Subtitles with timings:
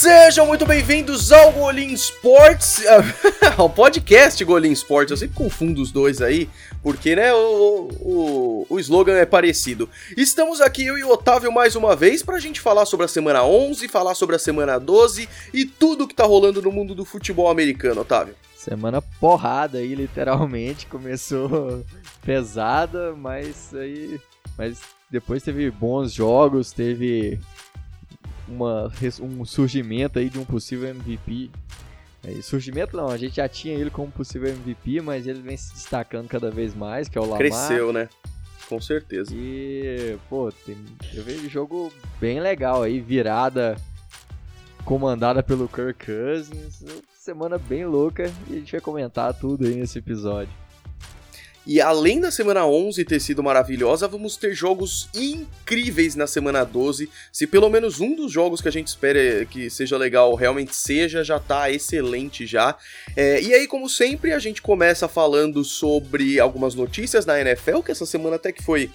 [0.00, 2.82] Sejam muito bem-vindos ao Golim Sports,
[3.58, 5.10] ao podcast Golim Sports.
[5.10, 6.48] Eu sempre confundo os dois aí,
[6.82, 9.90] porque né, o, o, o slogan é parecido.
[10.16, 13.44] Estamos aqui, eu e o Otávio, mais uma vez, pra gente falar sobre a semana
[13.44, 17.50] 11, falar sobre a semana 12 e tudo que tá rolando no mundo do futebol
[17.50, 18.34] americano, Otávio.
[18.56, 20.86] Semana porrada aí, literalmente.
[20.86, 21.84] Começou
[22.24, 24.18] pesada, mas aí.
[24.56, 27.38] Mas depois teve bons jogos, teve
[28.50, 31.50] uma, um surgimento aí de um possível MVP.
[32.22, 35.72] É, surgimento não, a gente já tinha ele como possível MVP, mas ele vem se
[35.72, 37.38] destacando cada vez mais, que é o Lamar.
[37.38, 38.08] Cresceu, né?
[38.68, 39.32] Com certeza.
[39.34, 40.76] E, pô, tem,
[41.14, 43.76] eu vejo jogo bem legal aí, virada
[44.84, 46.84] comandada pelo Kirk Cousins.
[47.14, 50.52] Semana bem louca e a gente vai comentar tudo aí nesse episódio.
[51.66, 57.10] E além da semana 11 ter sido maravilhosa, vamos ter jogos incríveis na semana 12.
[57.30, 61.22] Se pelo menos um dos jogos que a gente espera que seja legal realmente seja,
[61.22, 62.76] já tá excelente já.
[63.14, 67.92] É, e aí, como sempre, a gente começa falando sobre algumas notícias na NFL, que
[67.92, 68.90] essa semana até que foi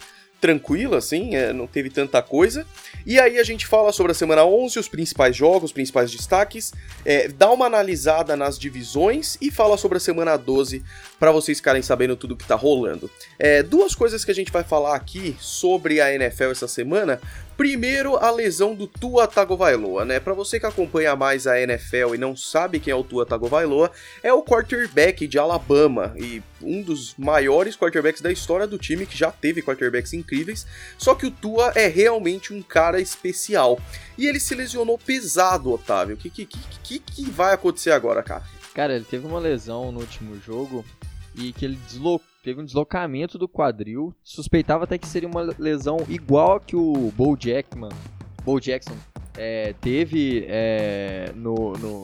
[0.46, 2.66] tranquila, assim, é, não teve tanta coisa.
[3.06, 6.74] E aí a gente fala sobre a semana 11, os principais jogos, os principais destaques,
[7.04, 10.84] é, dá uma analisada nas divisões e fala sobre a semana 12
[11.20, 13.10] para vocês ficarem sabendo tudo que tá rolando.
[13.40, 17.20] É, duas coisas que a gente vai falar aqui sobre a NFL essa semana.
[17.58, 20.20] Primeiro, a lesão do Tua Tagovailoa, né?
[20.20, 23.92] Para você que acompanha mais a NFL e não sabe quem é o Tua Tagovailoa,
[24.22, 29.18] é o quarterback de Alabama e um dos maiores quarterbacks da história do time que
[29.18, 30.68] já teve quarterbacks incríveis.
[30.98, 33.80] Só que o Tua é realmente um cara especial.
[34.18, 36.16] E ele se lesionou pesado, Otávio.
[36.16, 38.44] O que, que, que, que vai acontecer agora, cara?
[38.74, 40.84] Cara, ele teve uma lesão no último jogo
[41.38, 44.16] e que ele deslocou teve um deslocamento do quadril.
[44.24, 47.90] Suspeitava até que seria uma lesão igual a que o Bo Jackman,
[48.44, 48.96] Bo Jackson
[49.36, 52.04] é, teve é, no, no,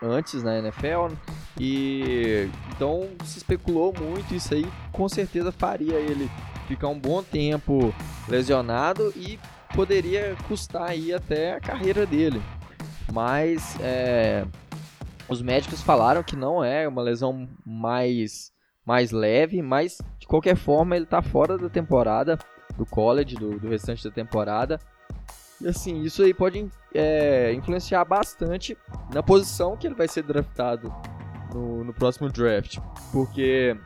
[0.00, 1.12] antes na NFL.
[1.58, 4.64] E então se especulou muito isso aí.
[4.92, 6.30] Com certeza faria ele
[6.68, 7.92] ficar um bom tempo
[8.28, 9.40] lesionado e
[9.74, 12.40] poderia custar aí até a carreira dele.
[13.12, 14.46] Mas é,
[15.30, 18.52] os médicos falaram que não é uma lesão mais
[18.84, 22.36] mais leve, mas de qualquer forma ele tá fora da temporada,
[22.76, 24.80] do college, do, do restante da temporada.
[25.60, 28.76] E assim, isso aí pode é, influenciar bastante
[29.12, 30.92] na posição que ele vai ser draftado
[31.54, 32.78] no, no próximo draft.
[33.12, 33.76] Porque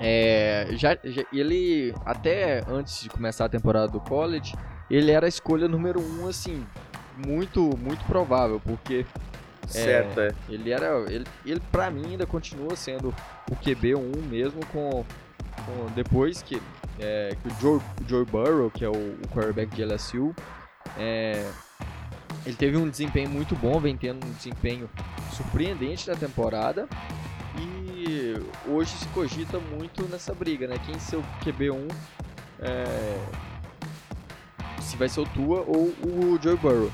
[0.00, 4.54] é, já, já, ele, até antes de começar a temporada do college,
[4.88, 6.64] ele era a escolha número um, assim,
[7.26, 9.04] muito, muito provável, porque
[9.66, 10.28] Certo, é.
[10.28, 10.34] é.
[10.48, 10.88] Ele era.
[11.10, 13.14] Ele, ele pra mim ainda continua sendo
[13.50, 15.04] o QB1 mesmo com.
[15.64, 16.60] com depois que,
[16.98, 20.34] é, que o Joe, Joe Burrow, que é o, o quarterback de LSU,
[20.98, 21.48] é,
[22.44, 24.88] ele teve um desempenho muito bom, vem tendo um desempenho
[25.32, 26.88] surpreendente na temporada.
[27.56, 28.34] E
[28.68, 30.76] hoje se cogita muito nessa briga, né?
[30.84, 31.90] Quem ser o QB1
[32.60, 33.18] é,
[34.80, 36.92] se vai ser o Tua ou o Joe Burrow.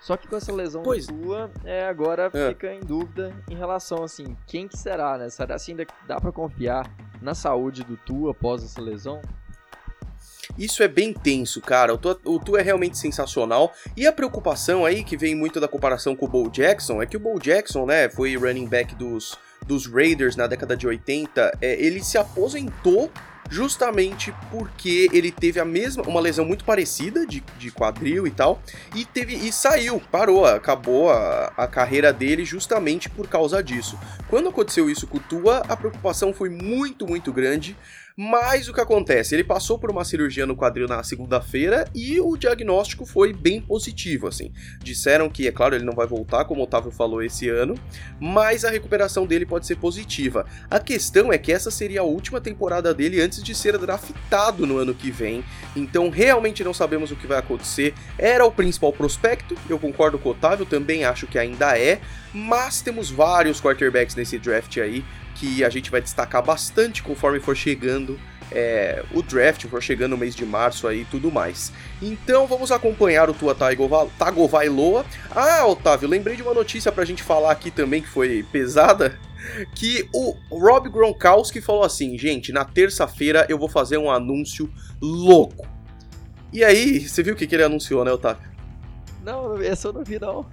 [0.00, 1.04] Só que com essa lesão pois.
[1.04, 2.48] sua, é, agora é.
[2.48, 5.28] fica em dúvida em relação, assim, quem que será, né?
[5.28, 6.90] Será assim ainda dá para confiar
[7.20, 9.20] na saúde do Tu após essa lesão?
[10.58, 11.94] Isso é bem tenso, cara.
[11.94, 13.72] O Tu, o tu é realmente sensacional.
[13.96, 17.16] E a preocupação aí, que vem muito da comparação com o Bo Jackson, é que
[17.16, 21.58] o Bo Jackson, né, foi running back dos, dos Raiders na década de 80.
[21.60, 23.10] É, ele se aposentou
[23.48, 28.62] justamente porque ele teve a mesma, uma lesão muito parecida de, de quadril e tal,
[28.94, 33.98] e teve e saiu, parou, acabou a, a carreira dele justamente por causa disso.
[34.28, 37.76] Quando aconteceu isso com o Tua, a preocupação foi muito, muito grande,
[38.22, 39.34] mas o que acontece?
[39.34, 44.28] Ele passou por uma cirurgia no quadril na segunda-feira e o diagnóstico foi bem positivo,
[44.28, 44.52] assim.
[44.78, 47.74] Disseram que, é claro, ele não vai voltar, como o Otávio falou esse ano,
[48.20, 50.44] mas a recuperação dele pode ser positiva.
[50.68, 54.76] A questão é que essa seria a última temporada dele antes de ser draftado no
[54.76, 55.42] ano que vem,
[55.74, 57.94] então realmente não sabemos o que vai acontecer.
[58.18, 62.02] Era o principal prospecto, eu concordo com o Otávio, também acho que ainda é,
[62.34, 65.02] mas temos vários quarterbacks nesse draft aí
[65.40, 68.20] que a gente vai destacar bastante conforme for chegando
[68.52, 71.72] é, o draft, for chegando no mês de março aí e tudo mais.
[72.02, 73.56] Então vamos acompanhar o Tua
[74.18, 75.06] Tagovailoa.
[75.30, 79.18] Ah, Otávio, lembrei de uma notícia pra gente falar aqui também que foi pesada.
[79.74, 84.70] Que o Rob Gronkowski falou assim: gente, na terça-feira eu vou fazer um anúncio
[85.00, 85.66] louco.
[86.52, 88.50] E aí, você viu o que, que ele anunciou, né, Otávio?
[89.24, 90.44] Não, essa eu não vi, não.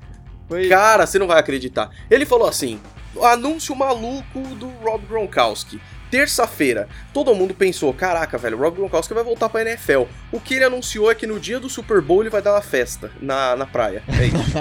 [0.47, 0.69] Foi...
[0.69, 1.89] Cara, você não vai acreditar.
[2.09, 2.79] Ele falou assim:
[3.21, 5.79] anúncio maluco do Rob Gronkowski.
[6.09, 10.03] Terça-feira, todo mundo pensou: caraca, velho, o Rob Gronkowski vai voltar pra NFL.
[10.31, 12.61] O que ele anunciou é que no dia do Super Bowl ele vai dar uma
[12.61, 14.01] festa na, na praia.
[14.07, 14.57] É isso.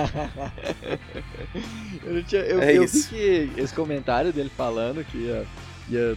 [2.04, 3.08] eu tinha, eu, é eu isso.
[3.10, 5.46] vi que esse comentário dele falando que ia,
[5.88, 6.16] ia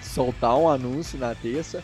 [0.00, 1.82] soltar um anúncio na terça.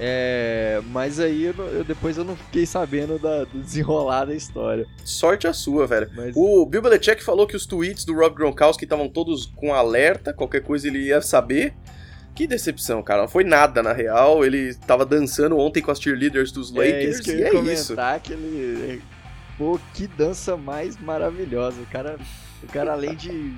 [0.00, 4.86] É, mas aí eu, eu, depois eu não fiquei sabendo da, do desenrolar da história.
[5.04, 6.10] Sorte a sua, velho.
[6.14, 6.34] Mas...
[6.36, 10.62] O Bill Belichick falou que os tweets do Rob Gronkowski estavam todos com alerta, qualquer
[10.62, 11.74] coisa ele ia saber.
[12.34, 13.22] Que decepção, cara.
[13.22, 14.44] Não foi nada, na real.
[14.44, 16.94] Ele tava dançando ontem com as cheerleaders dos é, Lakers.
[16.94, 17.96] É isso que eu ia é isso.
[18.22, 19.02] que ele...
[19.58, 21.80] Pô, que dança mais maravilhosa.
[21.82, 22.18] O cara,
[22.62, 23.52] o cara além de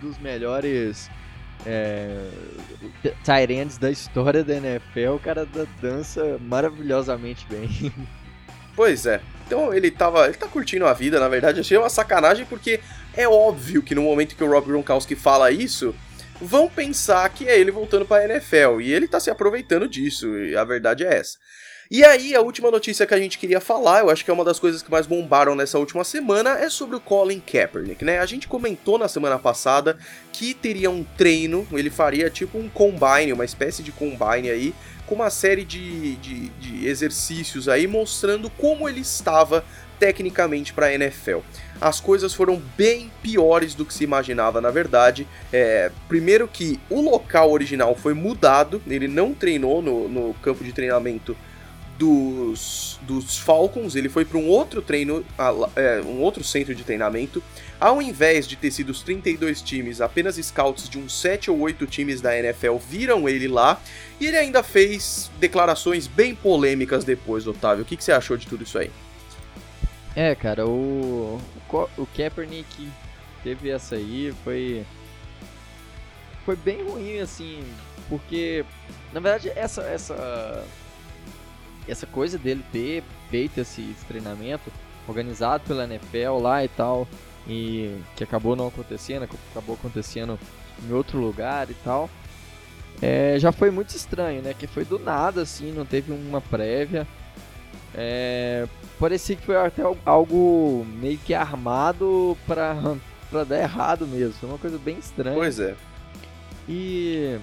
[0.00, 1.10] dos melhores
[1.66, 2.28] é,
[3.24, 5.46] tight da história da NFL, o cara
[5.80, 7.92] dança maravilhosamente bem.
[8.74, 9.20] Pois é.
[9.44, 10.26] Então ele tava.
[10.26, 11.58] Ele tá curtindo a vida, na verdade.
[11.58, 12.78] Achei uma sacanagem porque
[13.12, 15.92] é óbvio que no momento que o Rob Gronkowski fala isso,
[16.40, 18.80] vão pensar que é ele voltando pra NFL.
[18.80, 20.28] E ele tá se aproveitando disso.
[20.38, 21.38] E a verdade é essa.
[21.90, 24.44] E aí, a última notícia que a gente queria falar, eu acho que é uma
[24.44, 28.18] das coisas que mais bombaram nessa última semana, é sobre o Colin Kaepernick, né?
[28.18, 29.96] A gente comentou na semana passada
[30.30, 34.74] que teria um treino, ele faria tipo um combine, uma espécie de combine aí,
[35.06, 39.64] com uma série de, de, de exercícios aí mostrando como ele estava
[39.98, 41.38] tecnicamente para a NFL.
[41.80, 45.26] As coisas foram bem piores do que se imaginava, na verdade.
[45.50, 50.72] É, primeiro que o local original foi mudado, ele não treinou no, no campo de
[50.72, 51.34] treinamento
[51.98, 55.26] dos, dos Falcons, ele foi para um outro treino,
[55.74, 57.42] é, um outro centro de treinamento.
[57.80, 61.86] Ao invés de ter sido os 32 times, apenas scouts de uns 7 ou 8
[61.86, 63.80] times da NFL viram ele lá.
[64.20, 67.82] E ele ainda fez declarações bem polêmicas depois, Otávio.
[67.82, 68.90] O que, que você achou de tudo isso aí?
[70.14, 71.40] É, cara, o,
[71.96, 72.88] o Kaepernick
[73.42, 74.84] teve essa aí, foi.
[76.44, 77.62] Foi bem ruim, assim,
[78.08, 78.64] porque,
[79.12, 80.64] na verdade, essa, essa
[81.88, 84.70] essa coisa dele ter feito esse, esse treinamento
[85.06, 87.08] organizado pela NFL lá e tal,
[87.46, 90.38] e que acabou não acontecendo, acabou acontecendo
[90.86, 92.10] em outro lugar e tal,
[93.00, 94.54] é, já foi muito estranho, né?
[94.54, 97.06] Que foi do nada, assim, não teve uma prévia.
[97.94, 98.66] É,
[98.98, 102.76] parecia que foi até algo meio que armado pra,
[103.30, 104.34] pra dar errado mesmo.
[104.34, 105.36] Foi uma coisa bem estranha.
[105.36, 105.74] Pois é.
[106.68, 107.38] E.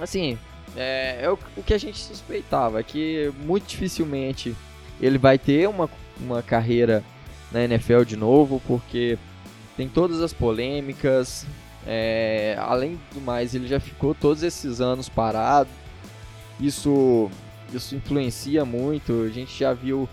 [0.00, 0.38] Assim,
[0.78, 4.54] é, é o, o, que a gente suspeitava, que muito dificilmente
[5.00, 5.90] ele vai ter uma,
[6.20, 7.02] uma carreira
[7.50, 9.18] na NFL de novo, porque
[9.76, 11.44] tem todas as polêmicas.
[11.84, 15.70] É, além do mais, ele já ficou todos esses anos parado.
[16.60, 17.28] Isso,
[17.72, 19.22] isso influencia muito.
[19.22, 20.08] A gente já viu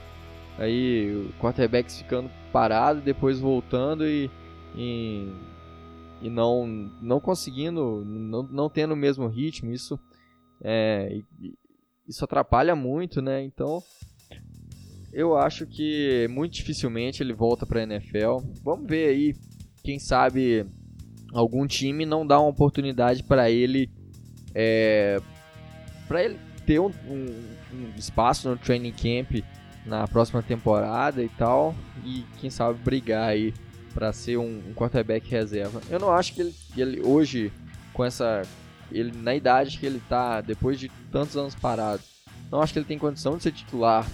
[0.58, 4.32] aí quarterbacks ficando parado, depois voltando e,
[4.76, 5.30] e,
[6.22, 9.72] e não, não conseguindo, não, não tendo o mesmo ritmo.
[9.72, 10.00] Isso
[10.64, 11.20] é,
[12.08, 13.44] isso atrapalha muito, né?
[13.44, 13.82] Então,
[15.12, 18.40] eu acho que muito dificilmente ele volta para a NFL.
[18.64, 19.36] Vamos ver aí,
[19.84, 20.66] quem sabe
[21.34, 23.90] algum time não dá uma oportunidade para ele,
[24.54, 25.18] é,
[26.08, 27.26] para ele ter um, um,
[27.74, 29.44] um, espaço no training camp
[29.86, 33.54] na próxima temporada e tal, e quem sabe brigar aí
[33.94, 35.82] para ser um, um quarterback reserva.
[35.90, 37.52] Eu não acho que ele, ele hoje
[37.94, 38.42] com essa
[38.92, 42.02] ele na idade que ele tá, depois de tantos anos parado,
[42.52, 44.08] não acho que ele tem condição de ser titular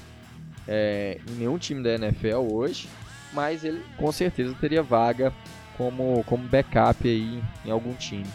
[0.67, 2.87] é, em nenhum time da NFL hoje,
[3.33, 5.33] mas ele com certeza teria vaga
[5.77, 8.27] como, como backup aí em algum time.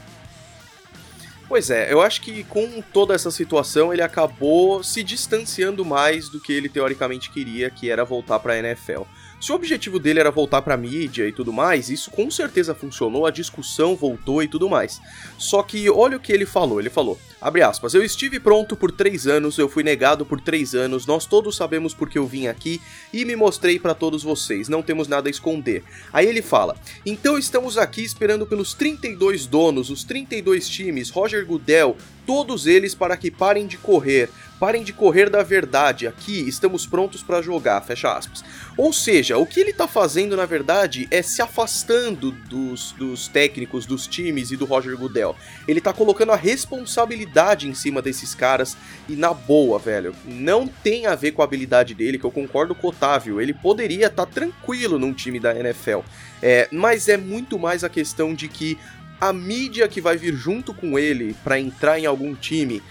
[1.48, 6.40] Pois é, eu acho que com toda essa situação ele acabou se distanciando mais do
[6.40, 9.02] que ele teoricamente queria, que era voltar para a NFL.
[9.40, 13.26] Se o objetivo dele era voltar pra mídia e tudo mais, isso com certeza funcionou,
[13.26, 15.00] a discussão voltou e tudo mais.
[15.36, 18.90] Só que olha o que ele falou: ele falou, abre aspas, eu estive pronto por
[18.90, 22.80] três anos, eu fui negado por três anos, nós todos sabemos porque eu vim aqui
[23.12, 25.84] e me mostrei para todos vocês, não temos nada a esconder.
[26.12, 31.96] Aí ele fala, então estamos aqui esperando pelos 32 donos, os 32 times, Roger Goodell,
[32.26, 34.28] todos eles para que parem de correr.
[34.58, 36.06] Parem de correr da verdade.
[36.06, 37.78] Aqui estamos prontos para jogar.
[37.82, 38.42] Fecha aspas.
[38.74, 43.84] Ou seja, o que ele tá fazendo, na verdade, é se afastando dos, dos técnicos,
[43.84, 45.36] dos times e do Roger Goodell.
[45.68, 47.25] Ele tá colocando a responsabilidade
[47.66, 48.76] em cima desses caras.
[49.08, 52.74] E na boa, velho, não tem a ver com a habilidade dele, que eu concordo
[52.74, 53.40] com o Otávio.
[53.40, 56.00] Ele poderia estar tá tranquilo num time da NFL.
[56.42, 58.78] É, mas é muito mais a questão de que
[59.20, 62.82] a mídia que vai vir junto com ele para entrar em algum time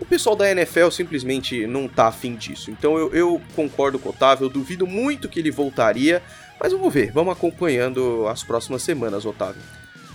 [0.00, 2.70] o pessoal da NFL simplesmente não tá afim disso.
[2.70, 6.22] Então eu, eu concordo com o Otávio, eu duvido muito que ele voltaria,
[6.60, 9.60] mas vamos ver, vamos acompanhando as próximas semanas, Otávio.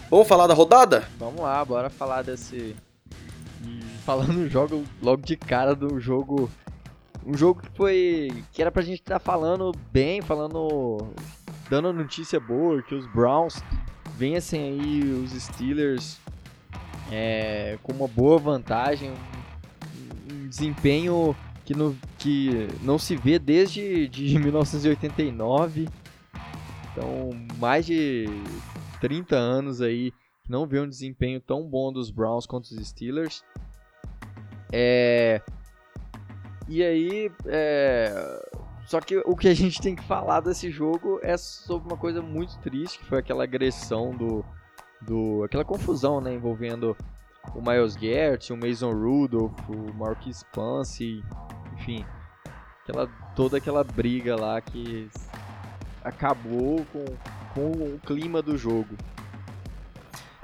[0.10, 1.08] Vamos falar da rodada?
[1.18, 2.76] Vamos lá, bora falar desse,
[4.04, 6.50] falando jogo logo de cara do jogo.
[7.26, 8.44] Um jogo que foi.
[8.52, 11.14] que era pra gente estar tá falando bem, falando.
[11.70, 13.64] dando notícia boa, que os Browns
[14.18, 16.20] vencem aí os Steelers
[17.12, 24.08] é, com uma boa vantagem, um, um desempenho que, no, que não se vê desde
[24.08, 25.88] de 1989.
[26.92, 28.26] Então, mais de
[29.00, 30.14] 30 anos aí
[30.48, 33.44] não vê um desempenho tão bom dos Browns contra os Steelers.
[34.76, 35.40] É...
[36.68, 38.12] E aí, é...
[38.88, 42.22] só que o que a gente tem que falar desse jogo é sobre uma coisa
[42.22, 44.44] muito triste, que foi aquela agressão do,
[45.00, 46.98] do aquela confusão, né, envolvendo
[47.54, 51.24] o Miles Garrett, o Mason Rudolph, o Marquis Pance,
[51.76, 52.04] enfim,
[52.84, 55.10] aquela toda aquela briga lá que
[56.04, 57.06] acabou com,
[57.54, 58.96] com o clima do jogo.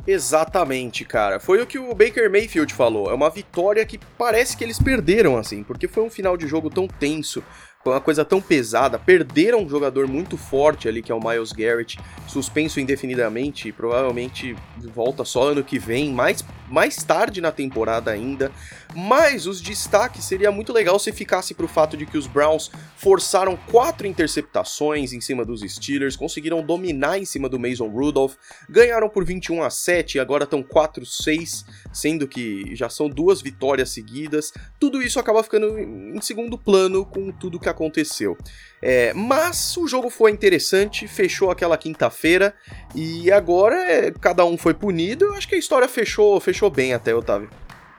[0.07, 1.39] Exatamente, cara.
[1.39, 3.09] Foi o que o Baker Mayfield falou.
[3.09, 6.69] É uma vitória que parece que eles perderam, assim, porque foi um final de jogo
[6.69, 7.43] tão tenso,
[7.85, 8.97] uma coisa tão pesada.
[8.97, 14.55] Perderam um jogador muito forte ali, que é o Miles Garrett, suspenso indefinidamente, provavelmente
[14.93, 18.51] volta só ano que vem, mais, mais tarde na temporada ainda.
[18.95, 23.55] Mas os destaques seria muito legal se ficasse pro fato de que os Browns forçaram
[23.55, 28.35] quatro interceptações em cima dos Steelers, conseguiram dominar em cima do Mason Rudolph,
[28.67, 33.89] ganharam por 21 a 7 e agora estão 4-6, sendo que já são duas vitórias
[33.91, 34.51] seguidas.
[34.79, 38.35] Tudo isso acaba ficando em segundo plano com tudo que aconteceu.
[38.81, 42.53] É, mas o jogo foi interessante, fechou aquela quinta-feira
[42.95, 45.25] e agora é, cada um foi punido.
[45.25, 47.47] Eu acho que a história fechou, fechou bem até, Otávio.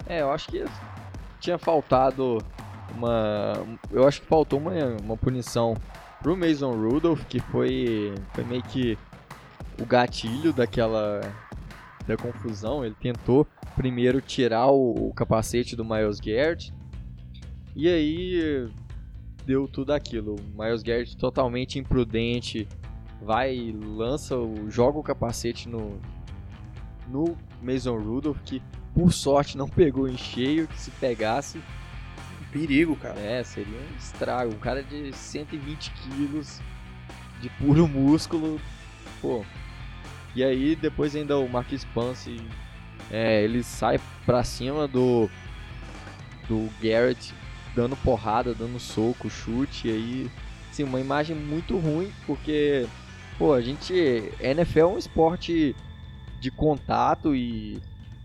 [0.07, 0.65] É, eu acho que
[1.39, 2.39] tinha faltado
[2.97, 3.55] uma.
[3.93, 5.77] Eu acho que faltou uma, uma punição
[6.21, 8.99] pro Mason Rudolph, que foi, foi meio que
[9.81, 11.21] o gatilho daquela
[12.09, 12.85] da confusão.
[12.85, 16.75] Ele tentou primeiro tirar o, o capacete do Miles Garrett.
[17.77, 18.69] E aí
[19.47, 20.35] deu tudo aquilo.
[20.35, 22.69] O Miles Garrett totalmente imprudente,
[23.23, 24.35] vai lança
[24.69, 26.01] joga o capacete no
[27.09, 28.63] no Mason Rudolph que
[28.95, 31.61] por sorte não pegou em cheio, que se pegasse.
[32.53, 33.21] Perigo, cara.
[33.21, 34.53] É, seria um estrago.
[34.53, 36.61] Um cara de 120 quilos
[37.41, 38.61] de puro músculo.
[39.21, 39.45] Pô.
[40.35, 42.41] E aí depois ainda o Marquis Pance.
[43.11, 45.31] É, ele sai pra cima do.
[46.49, 47.33] Do Garrett
[47.75, 50.31] dando porrada, dando soco, chute, e aí,
[50.71, 52.87] assim, uma imagem muito ruim, porque,
[53.39, 53.95] pô, a gente,
[54.41, 55.75] NFL é um esporte
[56.41, 57.81] de contato e,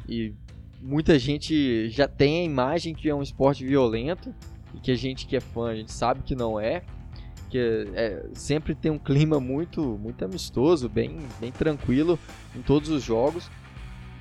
[0.07, 0.33] e
[0.81, 4.33] muita gente já tem a imagem que é um esporte violento
[4.73, 6.83] e que a gente que é fã, a gente sabe que não é.
[7.49, 12.19] Que é, sempre tem um clima muito, muito amistoso, bem, bem tranquilo
[12.55, 13.49] em todos os jogos.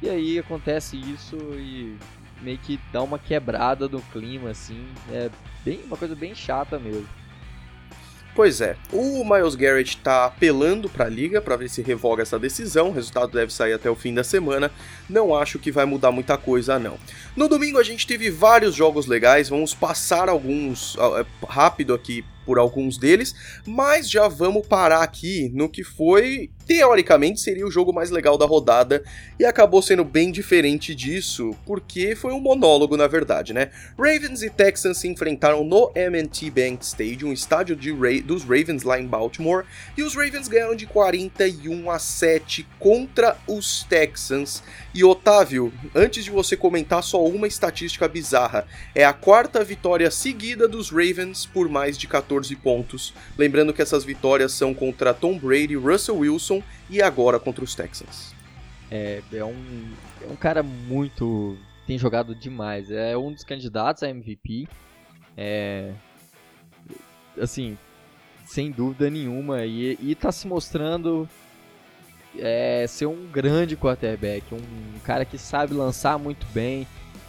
[0.02, 1.96] E aí acontece isso e
[2.42, 4.86] meio que dá uma quebrada do clima, assim.
[5.10, 5.30] É
[5.64, 7.08] bem, uma coisa bem chata mesmo.
[8.34, 12.36] Pois é, o Miles Garrett tá apelando para a liga para ver se revoga essa
[12.36, 12.88] decisão.
[12.88, 14.72] O resultado deve sair até o fim da semana.
[15.08, 16.98] Não acho que vai mudar muita coisa não.
[17.36, 22.58] No domingo a gente teve vários jogos legais, vamos passar alguns uh, rápido aqui por
[22.58, 23.34] alguns deles,
[23.66, 28.46] mas já vamos parar aqui no que foi, teoricamente, seria o jogo mais legal da
[28.46, 29.02] rodada
[29.38, 33.70] e acabou sendo bem diferente disso, porque foi um monólogo na verdade, né?
[33.98, 39.06] Ravens e Texans se enfrentaram no M&T Bank Stadium, estádio Ra dos Ravens lá em
[39.06, 39.64] Baltimore,
[39.96, 44.62] e os Ravens ganharam de 41 a 7 contra os Texans.
[44.94, 50.68] E Otávio, antes de você comentar só uma estatística bizarra, é a quarta vitória seguida
[50.68, 53.14] dos Ravens por mais de 14 14 pontos.
[53.38, 58.34] Lembrando que essas vitórias são contra Tom Brady, Russell Wilson e agora contra os Texans.
[58.90, 61.56] É, é um, é um cara muito.
[61.86, 62.90] tem jogado demais.
[62.90, 64.68] É um dos candidatos a MVP.
[65.36, 65.92] É.
[67.40, 67.76] Assim,
[68.44, 69.64] sem dúvida nenhuma.
[69.64, 71.28] E, e tá se mostrando
[72.38, 74.54] é, ser um grande quarterback.
[74.54, 76.86] Um cara que sabe lançar muito bem.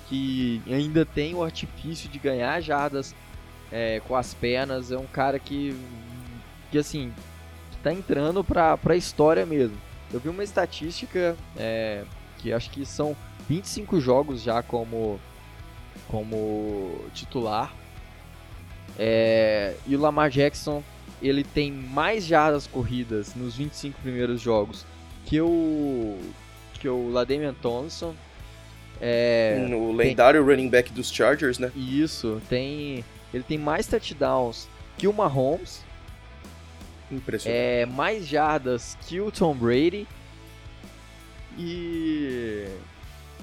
[0.08, 3.16] Que ainda tem o artifício de ganhar jardas
[3.76, 4.90] é, com as pernas.
[4.90, 5.78] É um cara que,
[6.72, 7.12] que assim,
[7.84, 9.76] tá entrando pra, pra história mesmo.
[10.14, 12.06] Eu vi uma estatística é,
[12.38, 13.16] que acho que são
[13.50, 15.20] 25 jogos já como,
[16.08, 17.74] como titular.
[18.98, 20.82] É, e o Lamar Jackson
[21.22, 24.86] ele tem mais jardas corridas nos 25 primeiros jogos
[25.26, 26.18] que o
[26.80, 28.16] que o Ladamian Thompson.
[29.02, 31.70] É, o lendário tem, running back dos Chargers, né?
[31.76, 33.04] Isso, tem
[33.36, 35.84] ele tem mais touchdowns que o Mahomes.
[37.12, 37.62] Impressionante.
[37.62, 40.08] É, mais jardas que o Tom Brady.
[41.58, 42.66] E.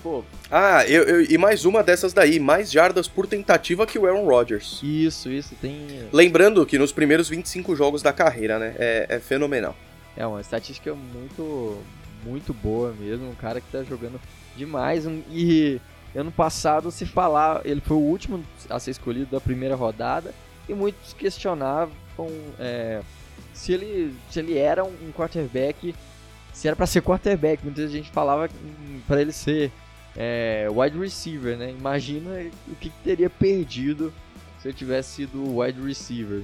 [0.02, 0.24] pô.
[0.50, 4.24] Ah, eu, eu, e mais uma dessas daí, mais jardas por tentativa que o Aaron
[4.24, 4.80] Rodgers.
[4.82, 6.08] Isso, isso, tem.
[6.10, 8.74] Lembrando que nos primeiros 25 jogos da carreira, né?
[8.78, 9.76] É, é fenomenal.
[10.16, 11.78] É uma estatística muito,
[12.24, 13.28] muito boa mesmo.
[13.28, 14.18] Um cara que tá jogando
[14.56, 15.06] demais.
[15.06, 15.78] Um, e
[16.14, 20.34] ano passado se falar, ele foi o último a ser escolhido da primeira rodada.
[20.68, 21.92] E muitos questionavam
[22.58, 23.02] é,
[23.52, 25.94] se, ele, se ele era um quarterback,
[26.52, 27.64] se era para ser quarterback.
[27.64, 28.48] Muita gente falava
[29.06, 29.72] para ele ser
[30.16, 31.70] é, wide receiver, né?
[31.70, 32.30] Imagina
[32.68, 34.12] o que, que teria perdido
[34.60, 36.42] se ele tivesse sido wide receiver.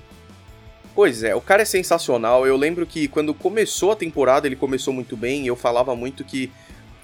[0.94, 2.46] Pois é, o cara é sensacional.
[2.46, 5.46] Eu lembro que quando começou a temporada, ele começou muito bem.
[5.46, 6.50] eu falava muito que,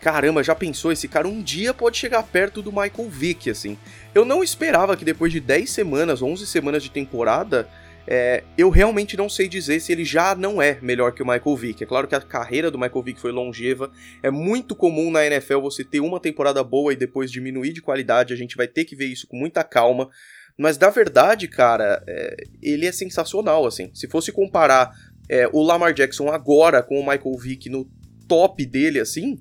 [0.04, 3.78] caramba, já pensou, esse cara um dia pode chegar perto do Michael Vick, assim.
[4.14, 7.66] Eu não esperava que depois de 10 semanas, 11 semanas de temporada,
[8.06, 11.56] é, eu realmente não sei dizer se ele já não é melhor que o Michael
[11.56, 11.82] Vick.
[11.82, 13.90] É claro que a carreira do Michael Vick foi longeva.
[14.22, 18.34] É muito comum na NFL você ter uma temporada boa e depois diminuir de qualidade.
[18.34, 20.10] A gente vai ter que ver isso com muita calma.
[20.58, 23.90] Mas na verdade, cara, é, ele é sensacional, assim.
[23.94, 24.92] Se fosse comparar
[25.30, 27.88] é, o Lamar Jackson agora com o Michael Vick no
[28.28, 29.38] top dele, assim,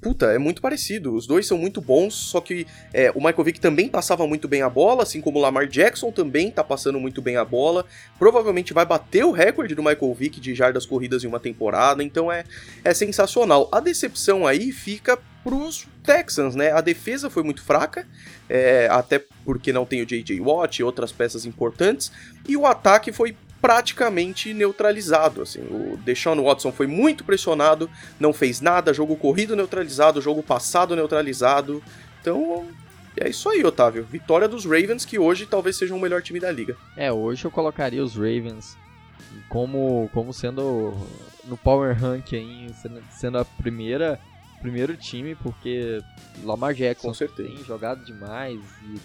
[0.00, 1.14] puta, é muito parecido.
[1.14, 4.62] Os dois são muito bons, só que é, o Michael Vick também passava muito bem
[4.62, 7.84] a bola, assim como o Lamar Jackson também tá passando muito bem a bola.
[8.18, 12.30] Provavelmente vai bater o recorde do Michael Vick de jardas corridas em uma temporada, então
[12.30, 12.44] é,
[12.82, 13.68] é sensacional.
[13.72, 16.72] A decepção aí fica pros Texans, né?
[16.72, 18.06] A defesa foi muito fraca,
[18.48, 20.40] é, até porque não tem o J.J.
[20.40, 22.10] Watt e outras peças importantes,
[22.48, 25.40] e o ataque foi praticamente neutralizado.
[25.40, 27.88] Assim, o Deshaun Watson foi muito pressionado,
[28.20, 31.82] não fez nada, jogo corrido neutralizado, jogo passado neutralizado.
[32.20, 32.68] Então,
[33.16, 34.04] é isso aí, Otávio.
[34.04, 36.76] Vitória dos Ravens, que hoje talvez seja o melhor time da liga.
[36.94, 38.76] É, hoje eu colocaria os Ravens
[39.48, 40.92] como, como sendo
[41.44, 41.96] no Power
[42.74, 44.20] sendo, sendo a primeira
[44.60, 46.02] primeiro time, porque
[46.42, 48.60] Lamar Jackson tem jogado demais.
[48.82, 49.00] E,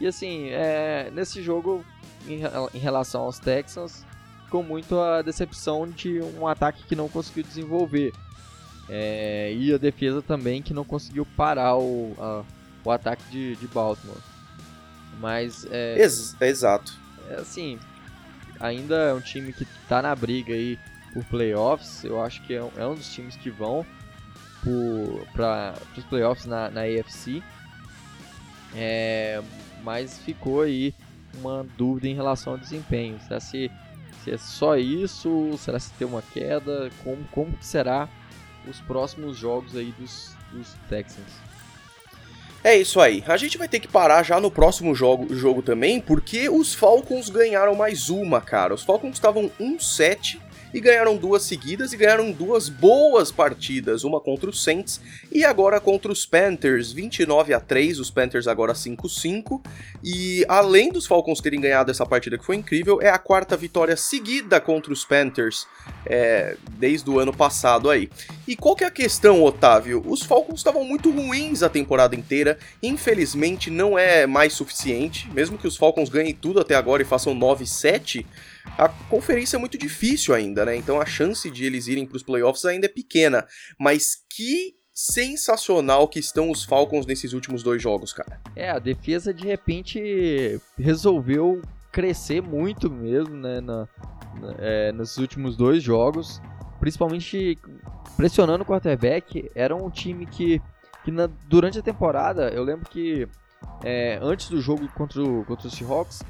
[0.00, 1.84] e assim, é, nesse jogo,
[2.26, 2.42] em,
[2.74, 4.04] em relação aos Texans,
[4.44, 8.12] ficou muito a decepção de um ataque que não conseguiu desenvolver.
[8.88, 12.42] É, e a defesa também que não conseguiu parar o, a,
[12.84, 14.18] o ataque de, de Baltimore.
[15.18, 16.92] Mas é, Ex exato.
[17.30, 17.78] É, assim,
[18.60, 20.78] ainda é um time que está na briga aí
[21.14, 22.04] por playoffs.
[22.04, 23.86] Eu acho que é um, é um dos times que vão
[25.32, 27.42] para os playoffs na, na AFC.
[28.74, 29.42] É,
[29.82, 30.94] mas ficou aí
[31.38, 33.18] uma dúvida em relação ao desempenho.
[33.26, 33.70] Será se,
[34.22, 35.56] se é só isso?
[35.58, 36.90] Será se tem uma queda?
[37.02, 38.08] Como, como será
[38.68, 41.52] os próximos jogos aí dos, dos Texans?
[42.64, 43.24] É isso aí.
[43.26, 47.28] A gente vai ter que parar já no próximo jogo, jogo também, porque os Falcons
[47.28, 48.72] ganharam mais uma, cara.
[48.72, 50.38] Os Falcons estavam 1-7
[50.72, 55.80] e ganharam duas seguidas e ganharam duas boas partidas, uma contra os Saints e agora
[55.80, 59.60] contra os Panthers, 29 a 3, os Panthers agora 5-5.
[60.02, 63.96] E além dos Falcons terem ganhado essa partida que foi incrível, é a quarta vitória
[63.96, 65.66] seguida contra os Panthers
[66.06, 68.08] é, desde o ano passado aí.
[68.46, 70.02] E qual que é a questão, Otávio?
[70.06, 75.66] Os Falcons estavam muito ruins a temporada inteira, infelizmente não é mais suficiente, mesmo que
[75.66, 78.24] os Falcons ganhem tudo até agora e façam 9-7
[78.78, 80.76] a conferência é muito difícil ainda, né?
[80.76, 83.46] Então a chance de eles irem para os playoffs ainda é pequena.
[83.78, 88.40] Mas que sensacional que estão os Falcons nesses últimos dois jogos, cara.
[88.54, 93.60] É, a defesa de repente resolveu crescer muito mesmo, né?
[93.60, 93.88] Na,
[94.40, 96.40] na, é, nos últimos dois jogos.
[96.78, 97.58] Principalmente
[98.16, 99.50] pressionando o quarterback.
[99.54, 100.60] Era um time que,
[101.04, 103.28] que na, durante a temporada, eu lembro que
[103.84, 106.22] é, antes do jogo contra, o, contra os Seahawks,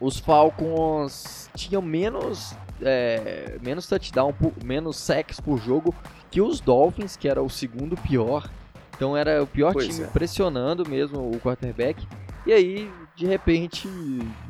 [0.00, 5.94] os Falcons tinham menos é, menos touchdown, por, menos sacks por jogo
[6.30, 8.48] que os Dolphins, que era o segundo pior.
[8.94, 10.06] Então era o pior pois time é.
[10.06, 12.06] pressionando mesmo o quarterback.
[12.46, 13.88] E aí, de repente,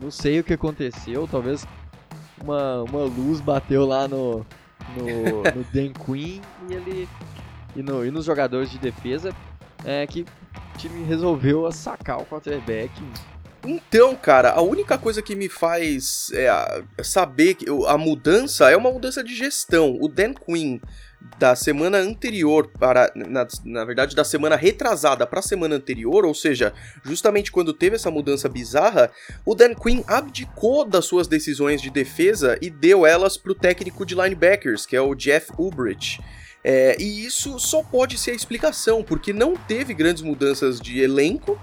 [0.00, 1.66] não sei o que aconteceu, talvez
[2.42, 4.46] uma, uma luz bateu lá no,
[4.96, 7.08] no, no Dan Quinn e ele
[7.74, 9.34] e, no, e nos jogadores de defesa
[9.84, 12.90] é, que o time resolveu sacar o quarterback
[13.66, 16.48] então, cara, a única coisa que me faz é,
[17.02, 19.96] saber que a mudança é uma mudança de gestão.
[20.00, 20.80] O Dan Quinn
[21.38, 26.34] da semana anterior para na, na verdade da semana retrasada para a semana anterior, ou
[26.34, 26.72] seja,
[27.04, 29.10] justamente quando teve essa mudança bizarra,
[29.44, 34.06] o Dan Quinn abdicou das suas decisões de defesa e deu elas para o técnico
[34.06, 36.20] de linebackers, que é o Jeff Ulbrich.
[36.62, 41.58] É, e isso só pode ser a explicação, porque não teve grandes mudanças de elenco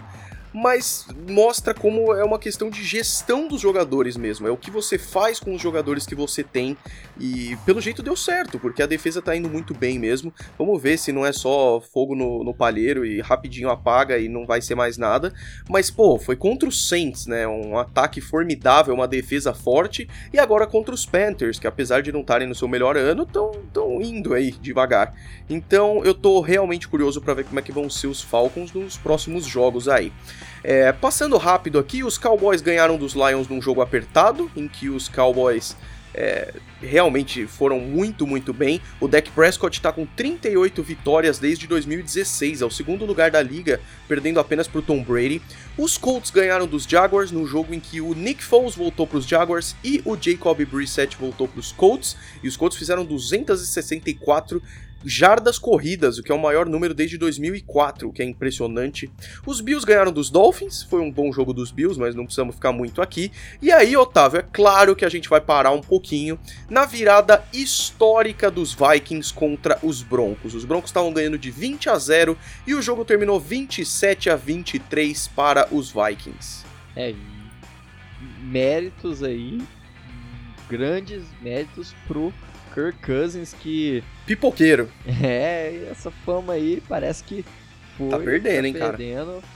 [0.53, 4.47] mas mostra como é uma questão de gestão dos jogadores mesmo.
[4.47, 6.77] É o que você faz com os jogadores que você tem.
[7.19, 10.33] E pelo jeito deu certo, porque a defesa tá indo muito bem mesmo.
[10.57, 14.45] Vamos ver se não é só fogo no, no palheiro e rapidinho apaga e não
[14.45, 15.33] vai ser mais nada.
[15.67, 17.47] Mas, pô, foi contra os Saints, né?
[17.47, 20.07] Um ataque formidável, uma defesa forte.
[20.31, 24.01] E agora contra os Panthers, que apesar de não estarem no seu melhor ano, estão
[24.01, 25.15] indo aí devagar.
[25.49, 28.97] Então eu tô realmente curioso para ver como é que vão ser os Falcons nos
[28.97, 30.11] próximos jogos aí.
[30.63, 35.09] É, passando rápido aqui, os Cowboys ganharam dos Lions num jogo apertado, em que os
[35.09, 35.75] Cowboys
[36.13, 38.79] é, realmente foram muito, muito bem.
[38.99, 43.81] O Dak Prescott está com 38 vitórias desde 2016, é o segundo lugar da liga,
[44.07, 45.41] perdendo apenas para o Tom Brady.
[45.77, 49.27] Os Colts ganharam dos Jaguars no jogo em que o Nick Foles voltou para os
[49.27, 54.61] Jaguars e o Jacob Brissett voltou para os Colts, e os Colts fizeram 264
[55.03, 59.11] jardas corridas, o que é o maior número desde 2004, o que é impressionante.
[59.45, 62.71] Os Bills ganharam dos Dolphins, foi um bom jogo dos Bills, mas não precisamos ficar
[62.71, 63.31] muito aqui.
[63.61, 66.39] E aí, Otávio, é claro que a gente vai parar um pouquinho
[66.69, 70.53] na virada histórica dos Vikings contra os Broncos.
[70.53, 75.27] Os Broncos estavam ganhando de 20 a 0 e o jogo terminou 27 a 23
[75.29, 76.63] para os Vikings.
[76.95, 77.13] É,
[78.41, 79.61] méritos aí,
[80.69, 82.33] grandes méritos pro
[82.73, 84.03] Kirk Cousins que.
[84.25, 84.89] Pipoqueiro.
[85.23, 87.45] É, essa fama aí parece que
[87.97, 88.09] foi.
[88.09, 89.41] Tá perdendo, tá hein, perdendo.
[89.41, 89.53] cara?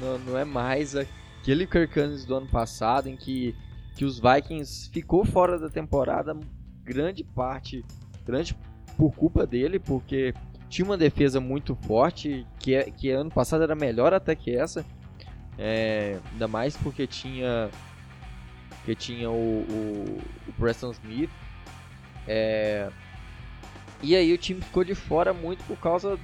[0.00, 3.54] Não, não é mais aquele Kirk Cousins do ano passado em que,
[3.94, 6.36] que os Vikings ficou fora da temporada
[6.82, 7.84] grande parte,
[8.26, 8.56] grande
[8.96, 10.34] por culpa dele, porque
[10.68, 14.84] tinha uma defesa muito forte, que, é, que ano passado era melhor até que essa.
[15.56, 17.70] É, ainda mais porque tinha
[18.84, 20.18] que tinha o, o,
[20.48, 21.30] o Preston Smith
[22.26, 22.90] é...
[24.02, 26.18] E aí o time ficou de fora muito por causa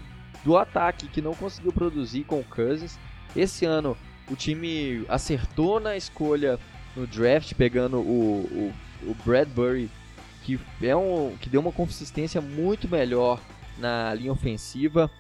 [0.45, 2.99] do ataque, que não conseguiu produzir com o Cousins.
[3.35, 3.97] Esse ano
[4.31, 6.59] o time acertou na escolha
[6.95, 8.73] no draft, pegando o,
[9.05, 9.91] o, o Bradbury,
[10.43, 13.41] que, é um, que deu uma consistência muito melhor
[13.79, 15.11] na linha ofensiva.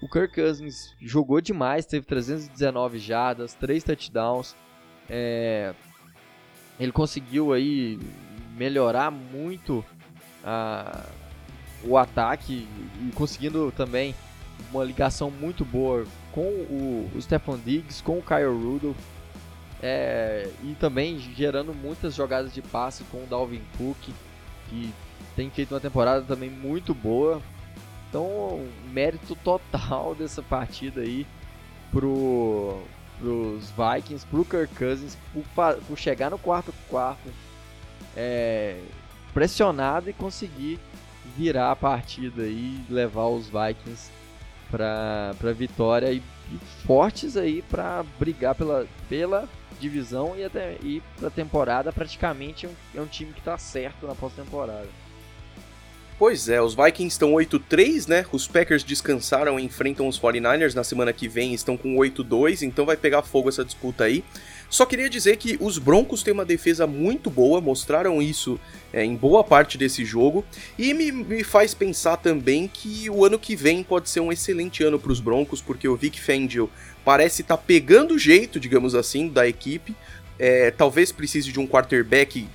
[0.00, 4.54] O Kirk Cousins jogou demais, teve 319 jardas, 3 touchdowns.
[5.08, 5.74] É,
[6.78, 7.98] ele conseguiu aí
[8.56, 9.84] melhorar muito
[11.82, 12.68] o ataque
[13.00, 14.14] e conseguindo também
[14.72, 18.96] uma ligação muito boa com o, o Stephon Diggs, com o Kyle Rudolph.
[19.82, 24.08] É, e também gerando muitas jogadas de passe com o Dalvin Cook,
[24.70, 24.92] que
[25.34, 27.42] tem feito uma temporada também muito boa.
[28.08, 31.26] Então, mérito total dessa partida aí
[31.90, 32.82] pro,
[33.18, 37.28] pros Vikings, pro Kirk Cousins, por, por chegar no quarto quarto
[38.16, 38.80] é,
[39.36, 40.80] pressionado e conseguir
[41.36, 44.10] virar a partida e levar os Vikings
[44.70, 49.46] para para vitória e, e, fortes aí para brigar pela, pela
[49.78, 54.06] divisão e até ir para temporada praticamente é um, é um time que está certo
[54.06, 54.88] na pós-temporada.
[56.18, 58.24] Pois é, os Vikings estão 8-3, né?
[58.32, 62.86] Os Packers descansaram e enfrentam os 49ers na semana que vem, estão com 8-2, então
[62.86, 64.24] vai pegar fogo essa disputa aí.
[64.68, 68.58] Só queria dizer que os Broncos têm uma defesa muito boa, mostraram isso
[68.92, 70.44] é, em boa parte desse jogo,
[70.78, 74.82] e me, me, faz pensar também que o ano que vem pode ser um excelente
[74.82, 76.70] ano para os Broncos, porque o Vic Fangio
[77.04, 79.94] parece estar tá pegando o jeito, digamos assim, da equipe.
[80.38, 82.46] É, talvez precise de um quarterback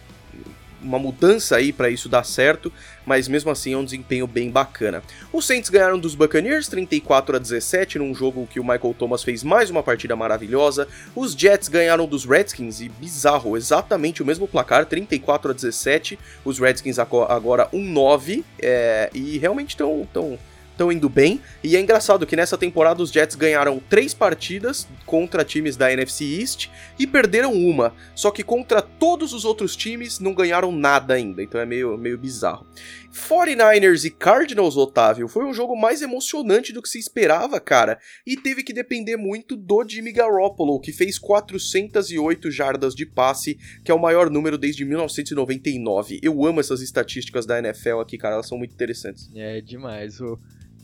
[0.83, 2.71] uma mudança aí para isso dar certo,
[3.05, 5.01] mas mesmo assim é um desempenho bem bacana.
[5.31, 9.43] Os Saints ganharam dos Buccaneers 34 a 17 num jogo que o Michael Thomas fez
[9.43, 10.87] mais uma partida maravilhosa.
[11.15, 16.19] Os Jets ganharam dos Redskins e bizarro, exatamente o mesmo placar, 34 a 17.
[16.43, 20.37] Os Redskins agora 1-9 é, e realmente estão tão,
[20.81, 21.39] estão indo bem.
[21.63, 26.25] E é engraçado que nessa temporada os Jets ganharam três partidas contra times da NFC
[26.25, 27.93] East e perderam uma.
[28.15, 31.43] Só que contra todos os outros times não ganharam nada ainda.
[31.43, 32.65] Então é meio, meio bizarro.
[33.11, 37.99] 49ers e Cardinals, Otávio, foi um jogo mais emocionante do que se esperava, cara.
[38.25, 43.91] E teve que depender muito do Jimmy Garoppolo, que fez 408 jardas de passe, que
[43.91, 46.19] é o maior número desde 1999.
[46.23, 49.29] Eu amo essas estatísticas da NFL aqui, cara, elas são muito interessantes.
[49.35, 50.21] É demais.
[50.21, 50.39] O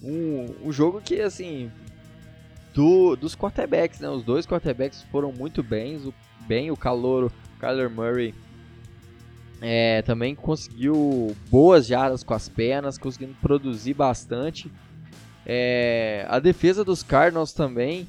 [0.07, 1.69] um, um jogo que, assim,
[2.73, 4.09] do, dos quarterbacks, né?
[4.09, 5.97] Os dois quarterbacks foram muito bem.
[5.97, 6.13] O,
[6.47, 8.33] bem, o calouro Kyler Murray
[9.61, 14.71] é, também conseguiu boas jardas com as pernas, conseguindo produzir bastante.
[15.45, 18.07] É, a defesa dos Cardinals também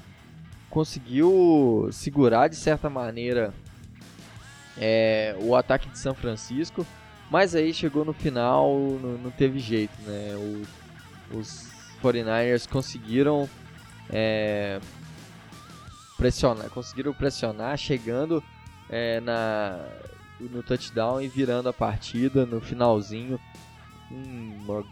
[0.71, 3.55] conseguiu segurar de certa maneira
[4.77, 6.87] é, o ataque de São Francisco,
[7.31, 10.35] mas aí chegou no final, não, não teve jeito, né?
[10.37, 13.49] O, os 49ers conseguiram
[14.11, 14.81] é,
[16.17, 18.43] pressionar, conseguiram pressionar, chegando
[18.89, 19.79] é, na,
[20.41, 23.39] no touchdown e virando a partida no finalzinho.
[24.11, 24.85] Um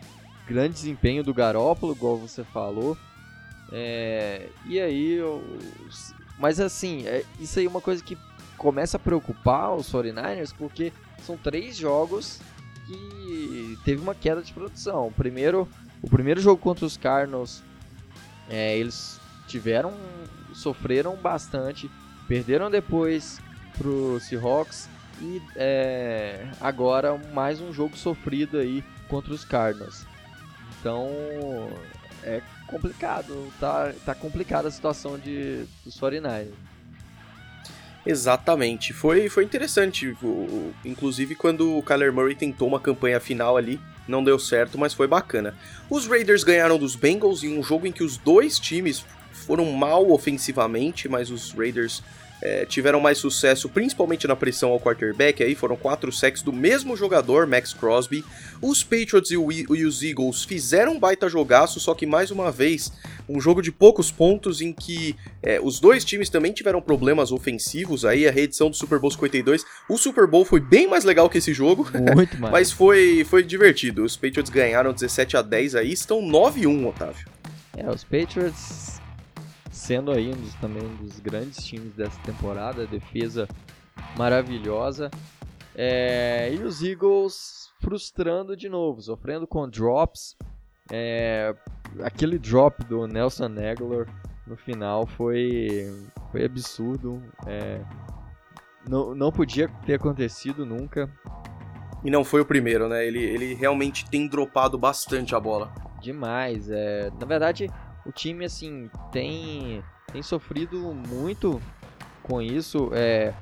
[0.46, 2.96] grande desempenho do Garópolo, igual você falou.
[3.72, 5.18] É, e aí,
[6.38, 8.16] mas assim, é, isso aí é uma coisa que
[8.56, 10.92] começa a preocupar os 49ers, porque
[11.22, 12.40] são três jogos
[12.86, 15.12] que teve uma queda de produção.
[15.16, 15.68] Primeiro,
[16.06, 17.64] o primeiro jogo contra os Cardinals,
[18.48, 19.92] é, eles tiveram,
[20.54, 21.90] sofreram bastante,
[22.28, 23.40] perderam depois
[23.76, 24.88] pro Seahawks
[25.20, 30.06] e é, agora mais um jogo sofrido aí contra os Cardinals.
[30.78, 31.10] Então
[32.22, 36.52] é complicado, tá, tá complicada a situação de, dos 49ers.
[38.06, 38.92] Exatamente.
[38.92, 40.16] Foi, foi interessante.
[40.84, 45.06] Inclusive quando o Kyler Murray tentou uma campanha final ali, não deu certo, mas foi
[45.06, 45.54] bacana.
[45.90, 50.10] Os Raiders ganharam dos Bengals em um jogo em que os dois times foram mal
[50.10, 52.02] ofensivamente, mas os Raiders
[52.42, 55.42] é, tiveram mais sucesso, principalmente na pressão ao quarterback.
[55.42, 58.24] Aí foram quatro sacks do mesmo jogador, Max Crosby.
[58.60, 62.50] Os Patriots e, o, e os Eagles fizeram um baita jogaço, só que mais uma
[62.50, 62.92] vez,
[63.28, 68.04] um jogo de poucos pontos em que é, os dois times também tiveram problemas ofensivos.
[68.04, 69.64] Aí a reedição do Super Bowl 52.
[69.88, 71.88] O Super Bowl foi bem mais legal que esse jogo,
[72.38, 74.04] mas foi, foi divertido.
[74.04, 77.28] Os Patriots ganharam 17 a 10 aí, estão 9-1, Otávio.
[77.76, 79.00] É, os Patriots
[79.76, 83.46] sendo aí um dos, também um dos grandes times dessa temporada, defesa
[84.16, 85.10] maravilhosa.
[85.74, 90.34] É, e os Eagles frustrando de novo, sofrendo com drops.
[90.90, 91.54] É,
[92.02, 94.06] aquele drop do Nelson Aguilar
[94.46, 95.86] no final foi,
[96.32, 97.22] foi absurdo.
[97.46, 97.80] É,
[98.88, 101.10] não, não podia ter acontecido nunca.
[102.02, 103.06] E não foi o primeiro, né?
[103.06, 105.72] Ele, ele realmente tem dropado bastante a bola.
[106.00, 106.70] Demais.
[106.70, 107.68] É, na verdade,
[108.06, 111.60] o time assim tem tem sofrido muito
[112.22, 112.90] com isso.
[112.94, 113.34] É,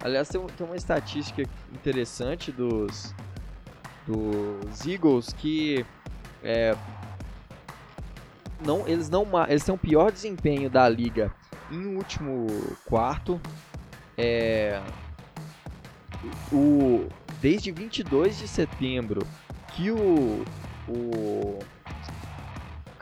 [0.00, 3.14] aliás, tem, tem uma estatística interessante dos
[4.06, 5.84] dos Eagles que
[6.42, 6.76] é,
[8.64, 11.32] não eles não eles têm o pior desempenho da liga
[11.70, 12.46] em último
[12.84, 13.40] quarto.
[14.16, 14.80] É,
[16.52, 17.08] o
[17.40, 19.26] desde 22 de setembro
[19.74, 20.44] que o
[20.88, 21.58] o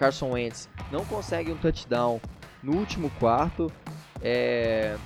[0.03, 2.21] Carson Wentz não consegue um touchdown
[2.61, 3.71] no último quarto.
[4.21, 4.97] É,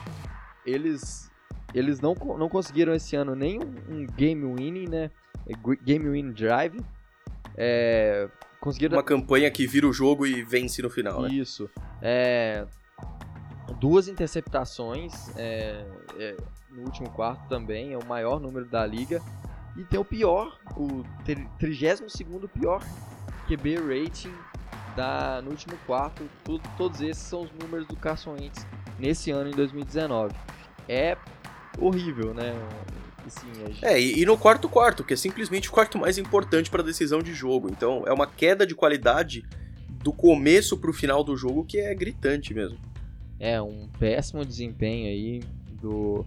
[0.64, 1.30] eles
[1.74, 5.10] eles não, não conseguiram esse ano nem um, game winning, né?
[5.46, 5.52] É,
[5.84, 6.80] game winning drive.
[7.54, 8.26] É,
[8.58, 11.28] conseguiram uma campanha que vira o jogo e vence no final, né?
[11.28, 11.68] Isso.
[12.00, 12.66] É,
[13.78, 15.84] duas interceptações é,
[16.18, 16.36] é,
[16.70, 19.20] no último quarto também, é o maior número da liga.
[19.76, 22.82] E tem o pior, o 32 segundo pior
[23.46, 24.32] QB rating
[24.96, 26.28] da, no último quarto.
[26.42, 28.66] Tudo, todos esses são os números do Carson Wentz
[28.98, 30.34] nesse ano, em 2019.
[30.88, 31.16] É
[31.78, 32.54] horrível, né?
[33.26, 33.84] Assim, gente...
[33.84, 36.84] É, e, e, no quarto quarto, que é simplesmente o quarto mais importante para a
[36.84, 37.68] decisão de jogo.
[37.68, 39.44] Então é uma queda de qualidade
[39.88, 42.78] do começo para o final do jogo que é gritante mesmo.
[43.38, 45.40] É, um péssimo desempenho aí
[45.82, 46.24] do,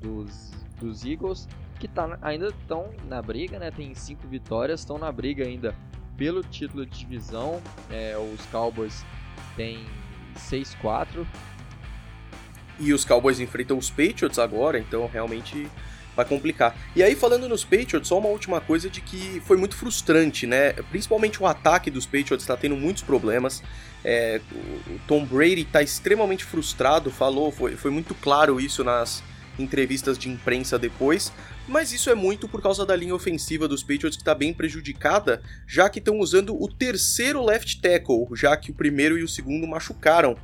[0.00, 1.46] dos, dos Eagles,
[1.78, 3.70] que tá, ainda estão na briga, né?
[3.70, 5.74] Tem cinco vitórias, estão na briga ainda
[6.20, 7.62] pelo título de divisão.
[7.90, 9.06] É, os Cowboys
[9.56, 9.86] têm
[10.36, 11.26] 6-4.
[12.78, 15.66] E os Cowboys enfrentam os Patriots agora, então realmente
[16.14, 16.76] vai complicar.
[16.94, 20.74] E aí, falando nos Patriots, só uma última coisa de que foi muito frustrante, né?
[20.90, 23.62] Principalmente o ataque dos Patriots está tendo muitos problemas.
[24.04, 29.22] É, o Tom Brady está extremamente frustrado, falou, foi, foi muito claro isso nas
[29.60, 31.32] entrevistas de imprensa depois
[31.70, 35.40] mas isso é muito por causa da linha ofensiva dos Patriots que está bem prejudicada,
[35.68, 39.68] já que estão usando o terceiro left tackle, já que o primeiro e o segundo
[39.68, 40.36] machucaram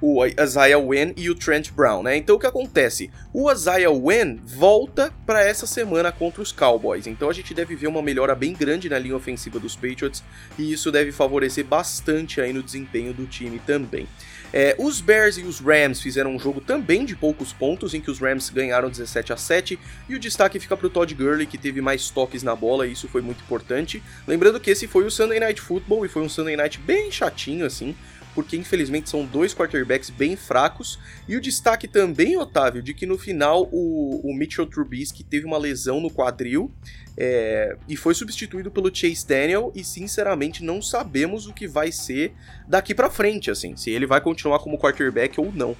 [0.00, 2.16] o Isaiah Wen e o Trent Brown, né?
[2.16, 3.10] Então o que acontece?
[3.32, 7.06] O Isaiah Wen volta para essa semana contra os Cowboys.
[7.06, 10.22] Então a gente deve ver uma melhora bem grande na linha ofensiva dos Patriots
[10.58, 14.06] e isso deve favorecer bastante aí no desempenho do time também.
[14.56, 18.08] É, os Bears e os Rams fizeram um jogo também de poucos pontos, em que
[18.08, 19.76] os Rams ganharam 17 a 7
[20.08, 22.92] e o destaque fica para o Todd Gurley, que teve mais toques na bola, e
[22.92, 24.00] isso foi muito importante.
[24.28, 27.66] Lembrando que esse foi o Sunday Night Football e foi um Sunday Night bem chatinho
[27.66, 27.96] assim,
[28.34, 30.98] porque infelizmente são dois quarterbacks bem fracos.
[31.28, 35.56] E o destaque também, Otávio, de que no final o, o Mitchell Trubisky teve uma
[35.56, 36.70] lesão no quadril
[37.16, 39.72] é, e foi substituído pelo Chase Daniel.
[39.74, 42.34] E sinceramente não sabemos o que vai ser
[42.66, 45.76] daqui para frente, assim, se ele vai continuar como quarterback ou não.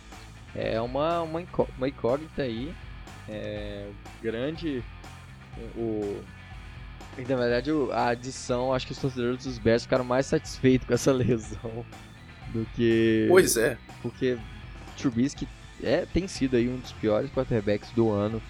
[0.54, 1.44] É uma, uma,
[1.76, 2.72] uma incógnita aí.
[3.28, 3.88] É,
[4.22, 4.84] grande.
[5.76, 6.20] O,
[7.16, 11.10] na verdade, a adição, acho que os torcedores dos Bears ficaram mais satisfeitos com essa
[11.12, 11.84] lesão
[12.54, 13.26] do que.
[13.28, 13.76] Pois é.
[14.00, 14.38] Porque
[14.96, 15.48] Trubisky
[15.82, 18.40] é, tem sido aí um dos piores quarterbacks do ano,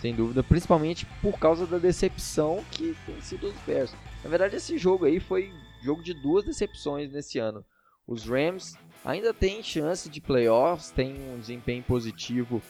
[0.00, 3.94] sem dúvida, principalmente por causa da decepção que tem sido os Bears.
[4.24, 5.52] Na verdade, esse jogo aí foi
[5.84, 7.64] jogo de duas decepções nesse ano.
[8.06, 12.62] Os Rams ainda têm chance de playoffs, tem um desempenho positivo,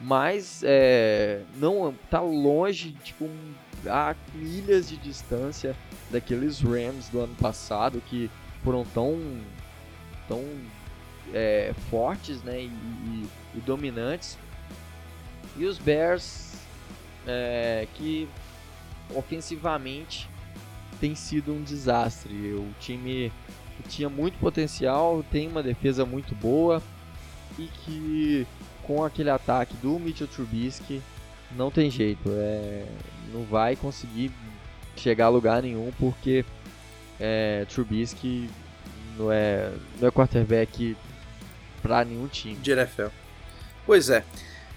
[0.00, 3.28] mas é, não tá longe, tipo,
[3.86, 5.76] a milhas de distância
[6.10, 8.30] daqueles Rams do ano passado que
[8.62, 9.18] foram tão,
[10.28, 10.44] tão
[11.32, 14.38] é, fortes né, e, e, e, dominantes.
[15.56, 16.54] E os Bears,
[17.26, 18.28] é, que
[19.14, 20.28] ofensivamente
[21.00, 22.52] tem sido um desastre.
[22.52, 23.32] O time
[23.88, 26.82] tinha muito potencial, tem uma defesa muito boa
[27.58, 28.46] e que
[28.82, 31.02] com aquele ataque do Mitchell Trubisky
[31.56, 32.86] não tem jeito, é,
[33.32, 34.30] não vai conseguir
[34.96, 36.44] chegar a lugar nenhum porque
[37.20, 38.50] é, Trubisky
[39.18, 40.96] não é, não é quarterback
[41.82, 42.56] para nenhum time.
[42.56, 43.08] De NFL.
[43.84, 44.22] Pois é.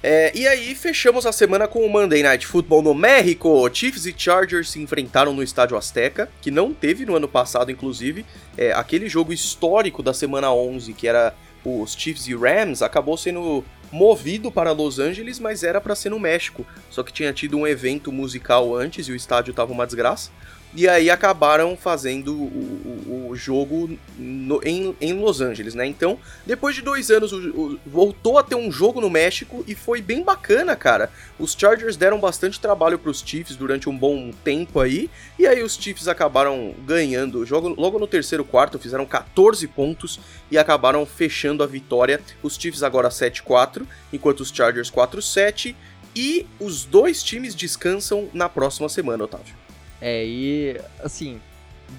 [0.01, 0.31] é.
[0.33, 3.69] E aí, fechamos a semana com o Monday Night Football no México.
[3.73, 8.25] Chiefs e Chargers se enfrentaram no Estádio Azteca, que não teve no ano passado, inclusive.
[8.57, 13.63] É, aquele jogo histórico da semana 11, que era os Chiefs e Rams, acabou sendo
[13.91, 16.65] movido para Los Angeles, mas era para ser no México.
[16.89, 20.31] Só que tinha tido um evento musical antes e o estádio tava uma desgraça.
[20.73, 25.85] E aí acabaram fazendo o, o, o jogo no, em, em, Los Angeles, né?
[25.85, 30.01] Então, depois de dois anos, o, voltou a ter um jogo no México e foi
[30.01, 31.11] bem bacana, cara.
[31.37, 35.61] Os Chargers deram bastante trabalho para os Chiefs durante um bom tempo aí, e aí
[35.61, 37.69] os Chiefs acabaram ganhando o jogo.
[37.69, 42.21] Logo no terceiro quarto, fizeram 14 pontos e acabaram fechando a vitória.
[42.41, 45.75] Os Chiefs agora 7-4, enquanto os Chargers 4-7.
[46.15, 49.60] E os dois times descansam na próxima semana, Otávio.
[50.01, 51.39] É, e assim,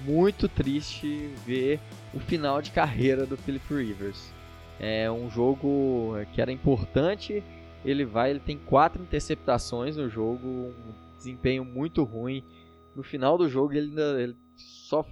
[0.05, 1.79] muito triste ver
[2.13, 4.31] o final de carreira do Philip Rivers.
[4.79, 7.43] É um jogo que era importante,
[7.85, 12.43] ele vai, ele tem quatro interceptações no jogo, um desempenho muito ruim.
[12.95, 15.05] No final do jogo ele ainda ele só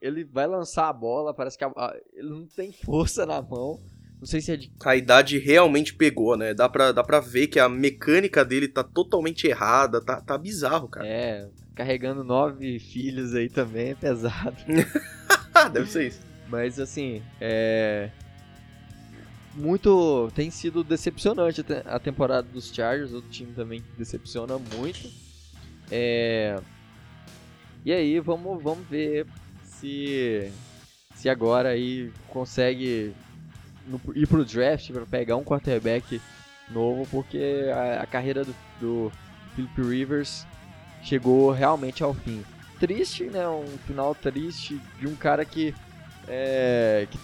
[0.00, 3.80] ele vai lançar a bola, parece que a, ele não tem força na mão.
[4.18, 4.72] Não sei se é de...
[4.84, 6.54] A idade realmente pegou, né?
[6.54, 10.88] Dá pra, dá pra ver que a mecânica dele tá totalmente errada, tá, tá bizarro,
[10.88, 11.06] cara.
[11.06, 14.56] É, carregando nove filhos aí também é pesado.
[15.72, 16.20] Deve ser isso.
[16.48, 18.10] Mas assim, é.
[19.54, 20.30] Muito.
[20.34, 25.10] Tem sido decepcionante a temporada dos Chargers, o time também decepciona muito.
[25.90, 26.58] É.
[27.84, 29.26] E aí, vamos, vamos ver
[29.64, 30.50] se.
[31.14, 33.14] Se agora aí consegue
[33.86, 36.20] no, ir pro draft para pegar um quarterback
[36.68, 39.12] novo, porque a, a carreira do, do
[39.54, 40.46] Philip Rivers
[41.02, 42.44] chegou realmente ao fim.
[42.78, 43.46] Triste, né?
[43.48, 45.74] Um final triste de um cara que,
[46.26, 47.18] é, que,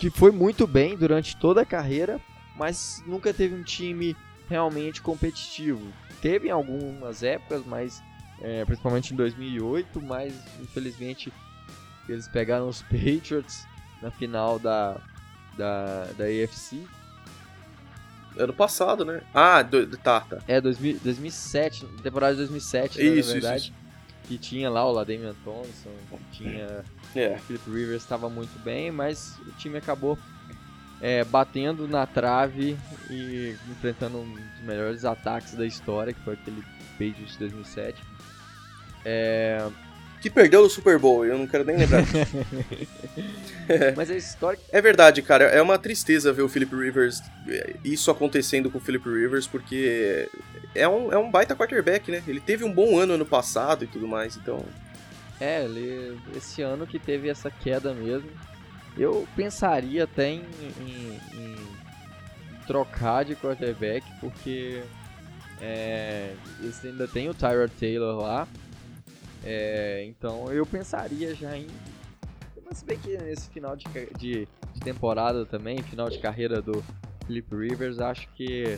[0.00, 2.20] que foi muito bem durante toda a carreira,
[2.56, 4.16] mas nunca teve um time
[4.48, 5.92] realmente competitivo.
[6.20, 8.02] Teve em algumas épocas, mas
[8.40, 11.32] é, principalmente em 2008, mas infelizmente
[12.08, 13.66] eles pegaram os Patriots
[14.02, 15.00] na final da,
[15.56, 16.82] da, da AFC.
[18.38, 19.22] Ano passado, né?
[19.32, 20.38] Ah, do, tá, tá.
[20.46, 23.56] É, 2000, 2007, temporada de 2007, né, isso, na verdade.
[23.56, 23.86] Isso, isso.
[24.28, 25.90] Que tinha lá o Ladamian Thompson,
[26.32, 26.84] tinha...
[27.14, 27.36] É.
[27.36, 30.18] O Philip Rivers estava muito bem, mas o time acabou
[31.00, 32.76] é, batendo na trave
[33.10, 38.02] e enfrentando um dos melhores ataques da história, que foi aquele Patriots 2007.
[39.04, 39.66] É,
[40.26, 42.02] que perdeu o Super Bowl, eu não quero nem lembrar.
[43.96, 44.58] Mas é história.
[44.72, 45.44] É verdade, cara.
[45.44, 47.22] É uma tristeza ver o Philip Rivers,
[47.84, 50.28] isso acontecendo com o Philip Rivers, porque
[50.74, 52.22] é um, é um baita quarterback, né?
[52.26, 54.64] Ele teve um bom ano ano passado e tudo mais, então.
[55.40, 58.28] É, ele, esse ano que teve essa queda mesmo.
[58.98, 60.42] Eu pensaria até em,
[60.80, 61.56] em, em
[62.66, 64.82] trocar de quarterback, porque
[65.60, 68.48] é, eles ainda tem o Tyrod Taylor lá.
[69.48, 71.68] É, então eu pensaria já em.
[72.64, 73.84] Mas bem que nesse final de,
[74.18, 76.84] de, de, temporada também, final de carreira do
[77.24, 78.76] Philip Rivers, acho que,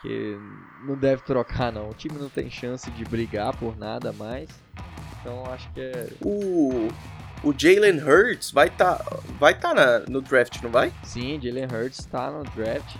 [0.00, 0.36] que
[0.84, 1.88] não deve trocar não.
[1.88, 4.50] O time não tem chance de brigar por nada mais.
[5.20, 6.08] Então acho que é.
[6.20, 6.88] O,
[7.44, 10.92] o Jalen Hurts vai estar tá, vai tá no draft, não vai?
[11.04, 12.96] Sim, Jalen Hurts está no draft.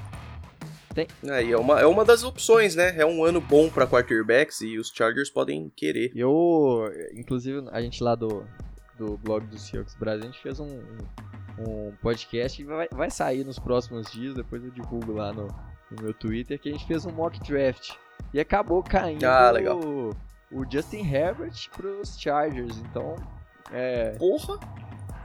[0.94, 1.06] Tem.
[1.24, 2.94] É, é uma, é uma das opções, né?
[2.98, 6.12] É um ano bom para quarterbacks e os Chargers podem querer.
[6.14, 8.44] Eu, inclusive, a gente lá do,
[8.98, 10.82] do blog do Seahawks Brasil, a gente fez um,
[11.58, 15.46] um, podcast e vai, vai sair nos próximos dias, depois eu divulgo lá no,
[15.90, 17.92] no meu Twitter, que a gente fez um mock draft.
[18.32, 19.78] E acabou caindo ah, legal.
[19.78, 20.10] O,
[20.50, 22.78] o Justin Herbert pros Chargers.
[22.78, 23.16] Então,
[23.70, 24.10] é.
[24.18, 24.58] Porra!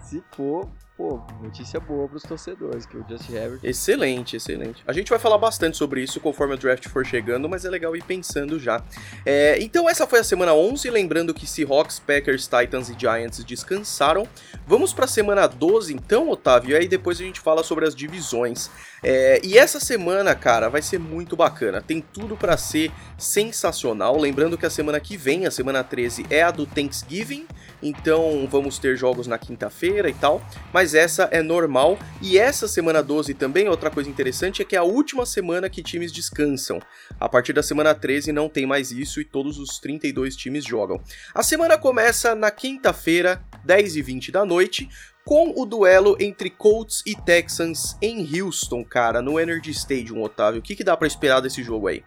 [0.01, 3.59] Se for, pô, notícia boa pros torcedores, que o Justin Herbert...
[3.63, 4.83] Excelente, excelente.
[4.87, 7.95] A gente vai falar bastante sobre isso conforme o draft for chegando, mas é legal
[7.95, 8.83] ir pensando já.
[9.23, 14.27] É, então essa foi a semana 11, lembrando que Seahawks, Packers, Titans e Giants descansaram.
[14.65, 18.71] Vamos pra semana 12 então, Otávio, e aí depois a gente fala sobre as divisões.
[19.03, 21.81] É, e essa semana, cara, vai ser muito bacana.
[21.81, 24.17] Tem tudo para ser sensacional.
[24.17, 27.45] Lembrando que a semana que vem, a semana 13, é a do Thanksgiving.
[27.81, 30.41] Então vamos ter jogos na quinta-feira e tal.
[30.73, 31.97] Mas essa é normal.
[32.21, 35.83] E essa semana 12 também, outra coisa interessante, é que é a última semana que
[35.83, 36.79] times descansam.
[37.19, 41.01] A partir da semana 13 não tem mais isso e todos os 32 times jogam.
[41.33, 44.89] A semana começa na quinta-feira, 10h20 da noite,
[45.27, 50.61] com o duelo entre Colts e Texans em Houston, cara, no Energy Stadium, Otávio.
[50.61, 52.01] O que, que dá para esperar desse jogo aí?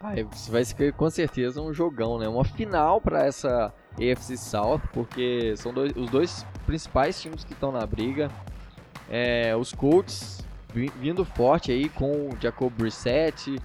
[0.00, 0.12] Ah,
[0.48, 2.28] vai ser com certeza um jogão, né?
[2.28, 7.72] Uma final para essa AFC South, porque são dois, os dois principais times que estão
[7.72, 8.30] na briga.
[9.10, 13.60] É, os Colts vindo forte aí com o Jacob Brissett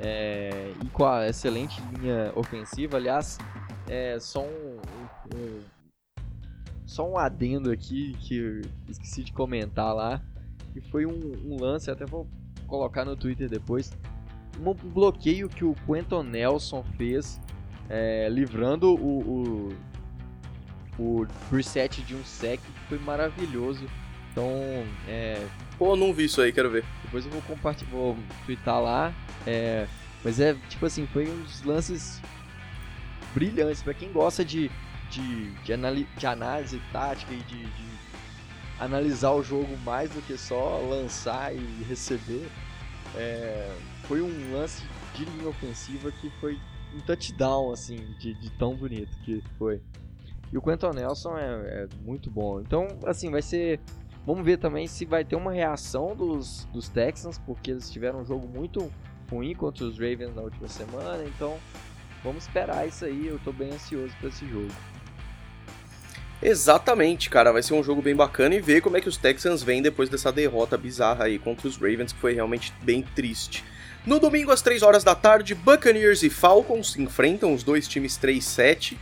[0.00, 2.96] é, e com a excelente linha ofensiva.
[2.96, 3.38] Aliás,
[3.88, 4.65] é, um
[6.96, 10.22] só um adendo aqui que eu esqueci de comentar lá.
[10.74, 12.26] E foi um, um lance, até vou
[12.66, 13.92] colocar no Twitter depois.
[14.58, 17.38] Um bloqueio que o Quentin Nelson fez,
[17.90, 19.68] é, livrando o,
[20.98, 23.84] o, o preset de um sec, que foi maravilhoso.
[24.32, 24.50] Então,
[25.06, 25.46] é.
[25.76, 26.84] Pô, não vi isso aí, quero ver.
[27.02, 28.16] Depois eu vou compartilhar, vou
[28.46, 29.12] twittar lá.
[29.46, 29.86] É,
[30.24, 32.22] mas é, tipo assim, foi uns lances
[33.34, 33.82] brilhantes.
[33.82, 34.70] para quem gosta de
[35.10, 37.86] de, de, de análise tática e de, de,
[38.78, 42.46] analisar o jogo mais do que só lançar e receber.
[43.14, 44.82] É, foi um lance
[45.14, 46.58] de linha ofensiva que foi
[46.94, 49.80] um touchdown, assim, de, de tão bonito que foi.
[50.52, 52.60] E o Quentin Nelson é, é, muito bom.
[52.60, 53.80] Então, assim, vai ser.
[54.24, 58.24] Vamos ver também se vai ter uma reação dos, dos Texans, porque eles tiveram um
[58.24, 58.90] jogo muito
[59.30, 61.24] ruim contra os Ravens na última semana.
[61.24, 61.56] Então,
[62.24, 63.26] vamos esperar isso aí.
[63.26, 64.72] Eu tô bem ansioso para esse jogo.
[66.42, 69.62] Exatamente, cara, vai ser um jogo bem bacana e ver como é que os Texans
[69.62, 73.64] vêm depois dessa derrota bizarra aí contra os Ravens, que foi realmente bem triste.
[74.06, 78.96] No domingo, às 3 horas da tarde, Buccaneers e Falcons enfrentam, os dois times 3-7.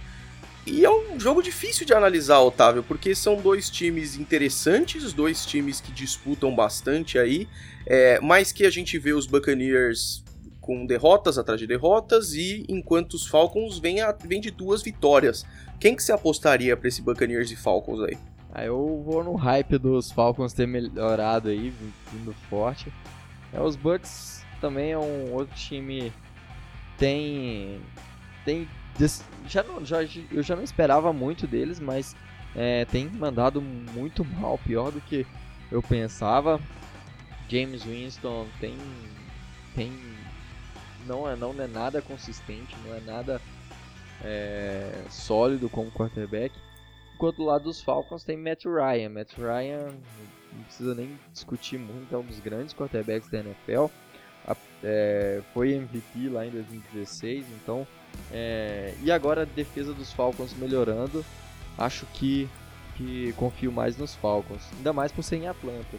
[0.66, 5.78] E é um jogo difícil de analisar, Otávio, porque são dois times interessantes, dois times
[5.78, 7.46] que disputam bastante aí,
[7.84, 10.23] é, mas que a gente vê os Buccaneers
[10.64, 15.44] com derrotas atrás de derrotas e enquanto os Falcons vêm, a, vêm de duas vitórias.
[15.78, 18.16] Quem que você apostaria para esse Buccaneers e Falcons aí?
[18.50, 21.70] Ah, eu vou no hype dos Falcons ter melhorado aí,
[22.10, 22.90] vindo forte.
[23.52, 26.10] É, os Bucks também é um outro time
[26.96, 27.78] tem
[28.46, 28.66] tem
[29.46, 29.98] já não, já,
[30.32, 32.16] eu já não esperava muito deles, mas
[32.56, 35.26] é, tem mandado muito mal, pior do que
[35.70, 36.58] eu pensava.
[37.50, 38.78] James Winston tem
[39.74, 39.92] tem
[41.06, 43.40] não é, não é nada consistente, não é nada
[44.22, 46.54] é, sólido como quarterback.
[47.14, 49.08] Enquanto do lado dos Falcons tem Matt Ryan.
[49.08, 49.88] Matt Ryan
[50.52, 53.86] não precisa nem discutir muito, é um dos grandes quarterbacks da NFL.
[54.86, 57.86] É, foi MVP lá em 2016, então.
[58.30, 61.24] É, e agora a defesa dos Falcons melhorando.
[61.78, 62.48] Acho que,
[62.96, 65.98] que confio mais nos Falcons, ainda mais por ser em Atlanta.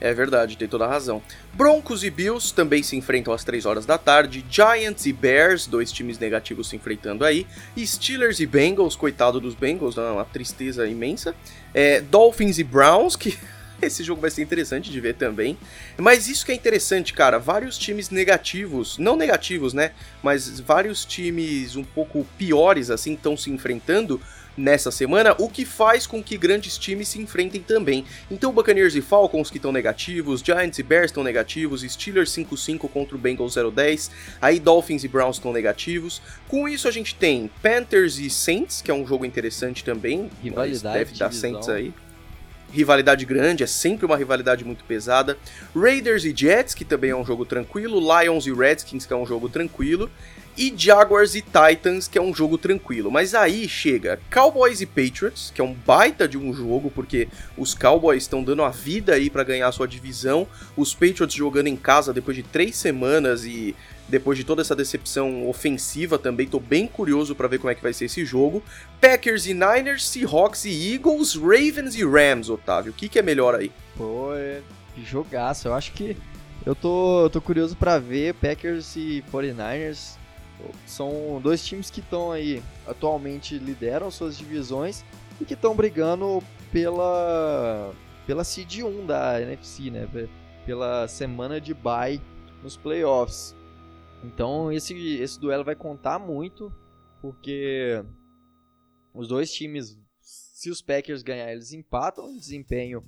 [0.00, 1.22] É verdade, tem toda a razão.
[1.52, 4.44] Broncos e Bills também se enfrentam às 3 horas da tarde.
[4.50, 7.46] Giants e Bears, dois times negativos se enfrentando aí.
[7.78, 11.34] Steelers e Bengals, coitado dos Bengals, uma tristeza imensa.
[11.72, 13.38] É, Dolphins e Browns, que
[13.80, 15.56] esse jogo vai ser interessante de ver também.
[15.96, 19.92] Mas isso que é interessante, cara, vários times negativos, não negativos, né?
[20.22, 24.20] Mas vários times um pouco piores assim estão se enfrentando
[24.56, 28.04] nessa semana, o que faz com que grandes times se enfrentem também.
[28.30, 33.16] Então, Buccaneers e Falcons que estão negativos, Giants e Bears estão negativos, Steelers 5-5 contra
[33.16, 36.22] o Bengals 0-10, aí Dolphins e Browns estão negativos.
[36.48, 40.30] Com isso, a gente tem Panthers e Saints, que é um jogo interessante também.
[40.42, 40.98] Rivalidade.
[40.98, 41.92] Deve dar Saints aí
[42.74, 45.38] rivalidade grande, é sempre uma rivalidade muito pesada.
[45.74, 48.00] Raiders e Jets, que também é um jogo tranquilo.
[48.00, 50.10] Lions e Redskins, que é um jogo tranquilo
[50.56, 53.10] e Jaguars e Titans, que é um jogo tranquilo.
[53.10, 57.74] Mas aí chega Cowboys e Patriots, que é um baita de um jogo, porque os
[57.74, 60.46] Cowboys estão dando a vida aí para ganhar a sua divisão.
[60.76, 63.74] Os Patriots jogando em casa depois de três semanas e
[64.08, 67.82] depois de toda essa decepção ofensiva também, tô bem curioso para ver como é que
[67.82, 68.62] vai ser esse jogo.
[69.00, 72.92] Packers e Niners, Seahawks e Eagles, Ravens e Rams, Otávio.
[72.92, 73.72] O que, que é melhor aí?
[73.96, 74.60] Pô, é
[75.04, 75.68] jogaço.
[75.68, 76.16] Eu acho que
[76.64, 80.16] eu tô, eu tô curioso para ver Packers e 49ers
[80.86, 85.04] são dois times que estão aí atualmente lideram suas divisões
[85.40, 86.42] e que estão brigando
[86.72, 87.92] pela
[88.26, 90.08] pela seed 1 da NFC, né?
[90.64, 92.20] Pela semana de bye
[92.62, 93.54] nos playoffs.
[94.24, 96.72] Então esse, esse duelo vai contar muito,
[97.20, 98.02] porque
[99.14, 103.04] os dois times, se os Packers ganhar, eles empatam em desempenho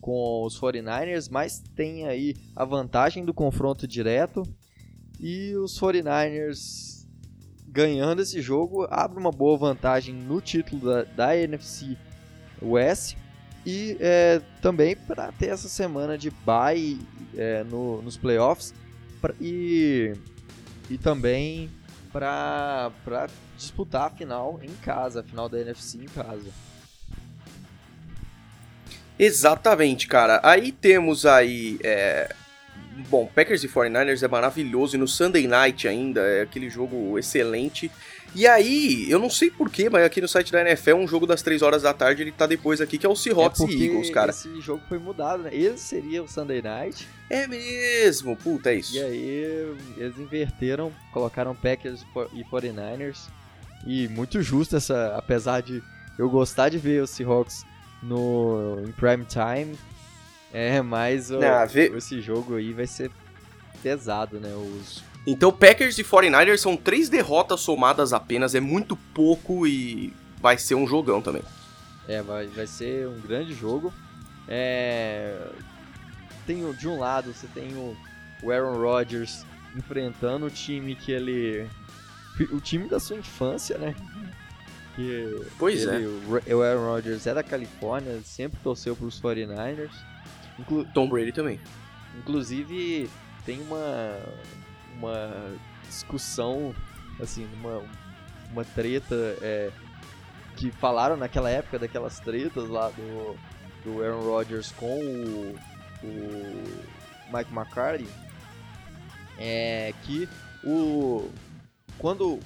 [0.00, 4.42] com os 49ers, mas tem aí a vantagem do confronto direto.
[5.18, 7.06] E os 49ers
[7.66, 11.96] ganhando esse jogo abre uma boa vantagem no título da, da NFC
[12.62, 13.16] West.
[13.64, 16.98] E é, também para ter essa semana de bye
[17.36, 18.72] é, no, nos playoffs
[19.20, 20.14] pra, e,
[20.90, 21.70] e também
[22.12, 22.90] para
[23.56, 26.50] disputar a final em casa, a final da NFC em casa.
[29.18, 30.40] Exatamente, cara.
[30.42, 31.78] Aí temos aí.
[31.84, 32.34] É...
[33.08, 37.90] Bom, Packers e 49ers é maravilhoso e no Sunday Night ainda, é aquele jogo excelente.
[38.34, 41.42] E aí, eu não sei porquê, mas aqui no site da NFL, um jogo das
[41.42, 44.10] 3 horas da tarde, ele tá depois aqui, que é o Seahawks é e Eagles,
[44.10, 44.30] cara.
[44.30, 45.50] Esse jogo foi mudado, né?
[45.52, 47.08] Esse seria o Sunday Night.
[47.28, 48.94] É mesmo, puta, é isso.
[48.94, 53.28] E aí, eles inverteram, colocaram Packers e 49ers.
[53.86, 55.82] E muito justo essa, apesar de
[56.18, 57.64] eu gostar de ver os Seahawks
[58.02, 59.76] no em prime time,
[60.52, 61.86] é, mas o, Não, vê...
[61.96, 63.10] esse jogo aí vai ser
[63.82, 64.52] pesado, né?
[64.54, 70.56] Os então Packers e 49ers são três derrotas somadas apenas, é muito pouco e vai
[70.58, 71.42] ser um jogão também.
[72.08, 73.92] É, vai, vai ser um grande jogo.
[74.48, 75.48] É...
[76.46, 77.96] Tem, de um lado você tem o,
[78.42, 79.44] o Aaron Rodgers
[79.76, 81.68] enfrentando o time que ele.
[82.52, 83.94] O time da sua infância, né?
[84.96, 86.06] Que pois ele,
[86.46, 86.54] é.
[86.54, 89.92] O Aaron Rodgers é da Califórnia, sempre torceu para os 49ers.
[90.58, 91.60] Inclu Tom Brady também.
[92.18, 93.08] Inclusive,
[93.44, 94.18] tem uma,
[95.00, 96.74] uma discussão,
[97.20, 97.82] assim, uma,
[98.52, 99.72] uma treta é,
[100.56, 103.36] que falaram naquela época daquelas tretas lá do,
[103.82, 105.58] do Aaron Rodgers com o,
[106.04, 108.08] o Mike McCarthy,
[109.38, 110.28] é que
[110.62, 111.30] o
[111.98, 112.38] quando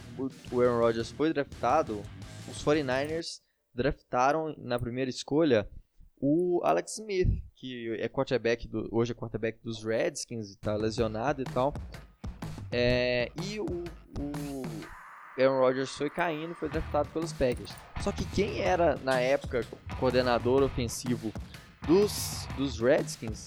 [0.51, 2.03] o Aaron Rodgers foi draftado,
[2.49, 3.41] os 49ers
[3.73, 5.69] draftaram na primeira escolha
[6.21, 11.45] o Alex Smith, que é quarterback do, hoje é quarterback dos Redskins, está lesionado e
[11.45, 11.75] tal.
[12.77, 13.67] É, e o,
[14.19, 14.63] o
[15.39, 17.73] Aaron Rodgers foi caindo, foi draftado pelos Packers.
[18.01, 19.65] Só que quem era na época
[20.01, 21.33] coordenador ofensivo
[21.87, 23.47] dos, dos Redskins,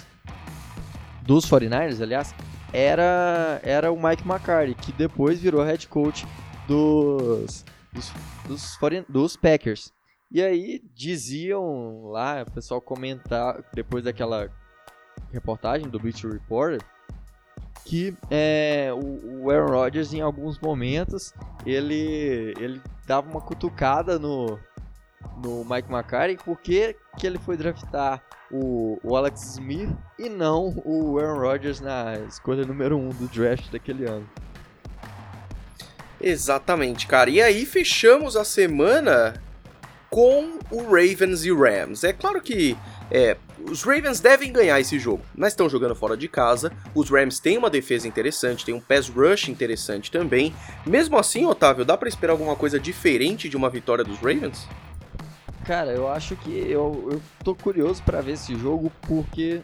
[1.23, 2.34] dos 49ers, aliás,
[2.71, 6.25] era, era o Mike McCarthy, que depois virou head coach
[6.65, 8.13] dos, dos,
[8.47, 8.78] dos,
[9.09, 9.91] dos Packers.
[10.32, 14.49] E aí diziam lá, o pessoal comentar depois daquela
[15.34, 16.82] reportagem do Bleacher Reporter,
[17.88, 21.33] que é, o, Aaron Rodgers em alguns momentos
[21.65, 24.59] ele ele dava uma cutucada no
[25.41, 28.21] no Mike McCarthy porque que ele foi draftar
[28.51, 33.27] o, o Alex Smith e não o Aaron Rodgers na escolha número 1 um do
[33.29, 34.27] draft daquele ano.
[36.19, 37.29] Exatamente, cara.
[37.29, 39.41] E aí fechamos a semana
[40.09, 42.03] com o Ravens e Rams.
[42.03, 42.75] É claro que
[43.10, 43.38] é,
[43.70, 46.72] os Ravens devem ganhar esse jogo, mas estão jogando fora de casa.
[46.93, 50.53] Os Rams têm uma defesa interessante, tem um pass rush interessante também.
[50.86, 54.68] Mesmo assim, Otávio, dá para esperar alguma coisa diferente de uma vitória dos Ravens?
[55.66, 59.62] Cara, eu acho que eu, eu tô curioso para ver esse jogo porque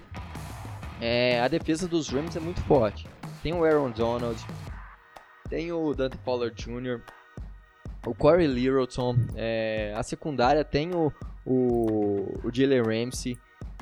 [0.99, 3.07] é, a defesa dos Rams é muito forte.
[3.41, 4.41] Tem o Aaron Donald,
[5.49, 7.01] tem o Dante Pollard Jr.,
[8.05, 11.11] o Corey Littleton, é, a secundária tem o,
[11.45, 13.37] o, o Jalen Ramsey.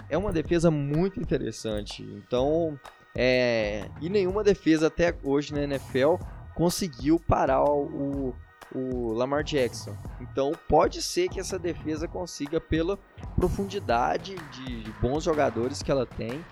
[0.09, 2.03] É uma defesa muito interessante.
[2.03, 2.79] Então,
[3.15, 6.15] é, e nenhuma defesa até hoje na NFL
[6.55, 8.33] conseguiu parar o,
[8.73, 9.95] o Lamar Jackson.
[10.19, 12.97] Então, pode ser que essa defesa consiga, pela
[13.35, 16.43] profundidade de, de bons jogadores que ela tem.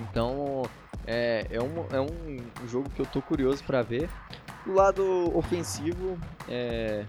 [0.00, 0.62] Então,
[1.06, 4.08] é, é, um, é um jogo que eu tô curioso para ver.
[4.64, 7.04] Do lado ofensivo, é,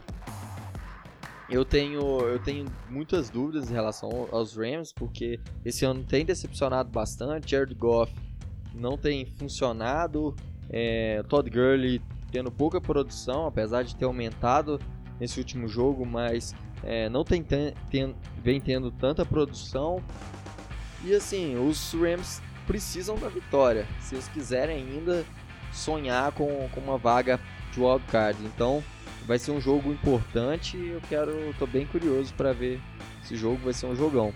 [1.50, 6.90] eu tenho, eu tenho muitas dúvidas em relação aos Rams, porque esse ano tem decepcionado
[6.90, 7.52] bastante.
[7.52, 8.14] Jared Goff
[8.74, 10.36] não tem funcionado.
[10.70, 14.80] É, Todd Gurley tendo pouca produção, apesar de ter aumentado
[15.20, 20.04] nesse último jogo, mas é, não tem, ten, vem tendo tanta produção.
[21.04, 25.24] E assim, os Rams precisam da vitória, se eles quiserem ainda
[25.72, 27.40] sonhar com, com uma vaga
[27.72, 28.44] de wildcard.
[28.44, 28.84] Então
[29.26, 32.80] vai ser um jogo importante e eu quero, tô bem curioso para ver
[33.24, 34.34] esse jogo, vai ser um jogão.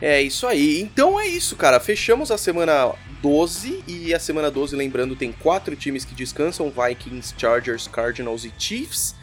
[0.00, 0.80] É isso aí.
[0.80, 1.78] Então é isso, cara.
[1.78, 7.34] Fechamos a semana 12 e a semana 12, lembrando, tem quatro times que descansam: Vikings,
[7.38, 9.14] Chargers, Cardinals e Chiefs.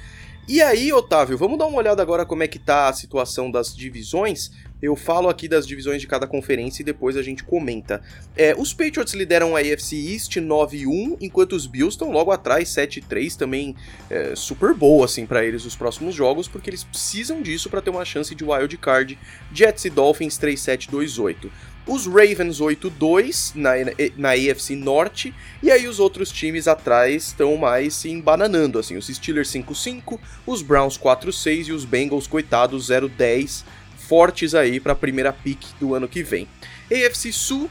[0.48, 3.76] E aí, Otávio, vamos dar uma olhada agora como é que tá a situação das
[3.76, 4.52] divisões.
[4.82, 8.02] Eu falo aqui das divisões de cada conferência e depois a gente comenta.
[8.36, 13.36] É, os Patriots lideram a AFC East 9-1, enquanto os Bills estão logo atrás 7-3,
[13.36, 13.76] também
[14.10, 17.90] é, super boa assim para eles os próximos jogos, porque eles precisam disso para ter
[17.90, 19.20] uma chance de wild card.
[19.54, 21.50] Jets e Dolphins 3-7-2-8
[21.90, 23.72] os Ravens 8-2 na,
[24.16, 29.08] na AFC Norte, e aí os outros times atrás estão mais se embananando, assim, os
[29.08, 33.64] Steelers 5-5, os Browns 4-6 e os Bengals, coitados, 0-10,
[34.10, 36.48] fortes aí para a primeira pick do ano que vem.
[36.92, 37.70] AFC Sul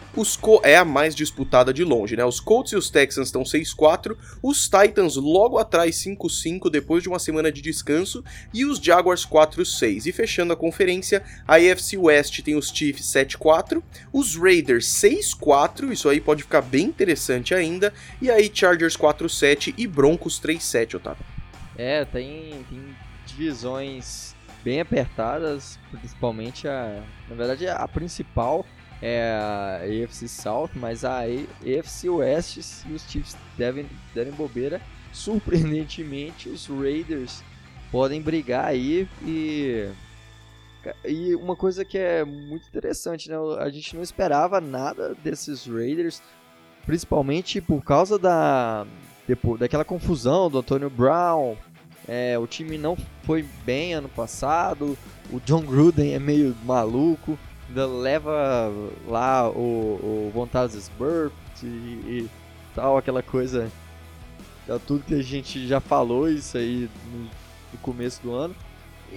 [0.62, 2.24] é a mais disputada de longe, né?
[2.24, 7.18] Os Colts e os Texans estão 6-4, os Titans logo atrás 5-5 depois de uma
[7.18, 8.22] semana de descanso
[8.54, 10.06] e os Jaguars 4-6.
[10.06, 13.82] E fechando a conferência, a AFC West tem os Chiefs 7-4,
[14.12, 19.88] os Raiders 6-4, isso aí pode ficar bem interessante ainda, e aí Chargers 4-7 e
[19.88, 21.24] Broncos 3-7, Otávio.
[21.76, 22.80] É, tem, tem
[23.26, 27.02] divisões bem apertadas, principalmente a.
[27.28, 28.64] Na verdade, a principal
[29.00, 32.56] é a AFC South, mas a AFC West
[32.86, 34.80] e os Chiefs devem, devem bobeira.
[35.12, 37.42] Surpreendentemente, os Raiders
[37.90, 39.88] podem brigar aí e.
[41.04, 43.36] E uma coisa que é muito interessante, né?
[43.58, 46.22] A gente não esperava nada desses Raiders,
[46.86, 48.86] principalmente por causa da
[49.26, 51.56] depois, daquela confusão do Antonio Brown,
[52.08, 54.96] é, o time não foi bem ano passado.
[55.30, 57.38] O John Gruden é meio maluco.
[57.68, 58.72] Ainda leva
[59.06, 62.30] lá o, o Vontazes Burp e, e,
[62.74, 63.70] tal, aquela coisa.
[64.66, 68.56] É tudo que a gente já falou isso aí no, no começo do ano.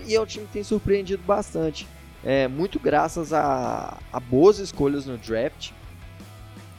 [0.05, 1.87] E é um time que tem surpreendido bastante.
[2.25, 5.71] É, muito graças a, a boas escolhas no draft.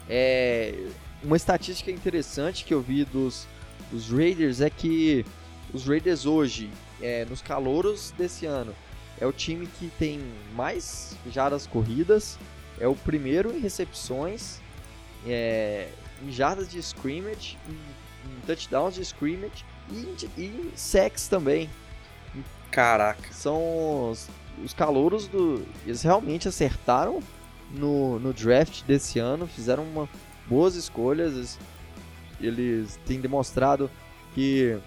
[0.09, 0.75] É,
[1.23, 3.47] uma estatística interessante que eu vi dos,
[3.91, 5.25] dos Raiders é que
[5.73, 6.71] os Raiders hoje,
[7.01, 8.75] é, nos calouros desse ano,
[9.21, 10.21] é o time que tem
[10.55, 12.39] mais jardas corridas,
[12.79, 14.61] é o primeiro em recepções,
[15.27, 15.89] é,
[16.23, 21.71] em jardas de scrimmage, em, em touchdowns de scrimmage e, e em sacks também.
[22.71, 23.33] Caraca.
[23.33, 24.29] São os,
[24.65, 25.65] os calouros do.
[25.85, 27.21] Eles realmente acertaram
[27.71, 30.09] no, no draft desse ano, fizeram uma,
[30.49, 31.33] boas escolhas.
[31.35, 31.59] Eles,
[32.41, 33.91] eles têm demonstrado
[34.35, 34.79] que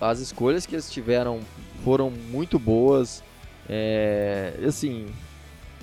[0.00, 1.40] as escolhas que eles tiveram
[1.84, 3.22] foram muito boas.
[3.68, 5.06] É, assim,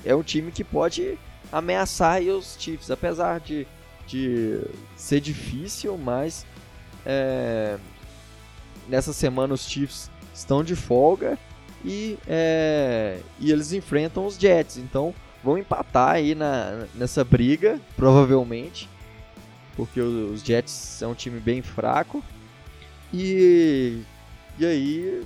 [0.04, 1.18] é um time que pode
[1.52, 3.68] ameaçar os Chiefs, apesar de,
[4.08, 4.62] de
[4.96, 6.46] ser difícil, mas
[7.06, 7.78] é,
[8.88, 11.38] nessa semana os Chiefs estão de folga
[11.84, 15.14] e, é, e eles enfrentam os Jets, então
[15.44, 18.90] vão empatar aí na, nessa briga, provavelmente,
[19.76, 22.24] porque os Jets são um time bem fraco
[23.24, 24.02] e,
[24.60, 25.24] e aí,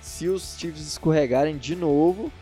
[0.00, 2.32] se os Chiefs escorregarem de novo,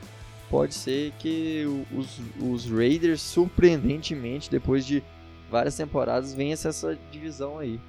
[0.48, 5.02] pode ser que os, os Raiders, surpreendentemente, depois de
[5.50, 7.80] várias temporadas, vençam essa divisão aí.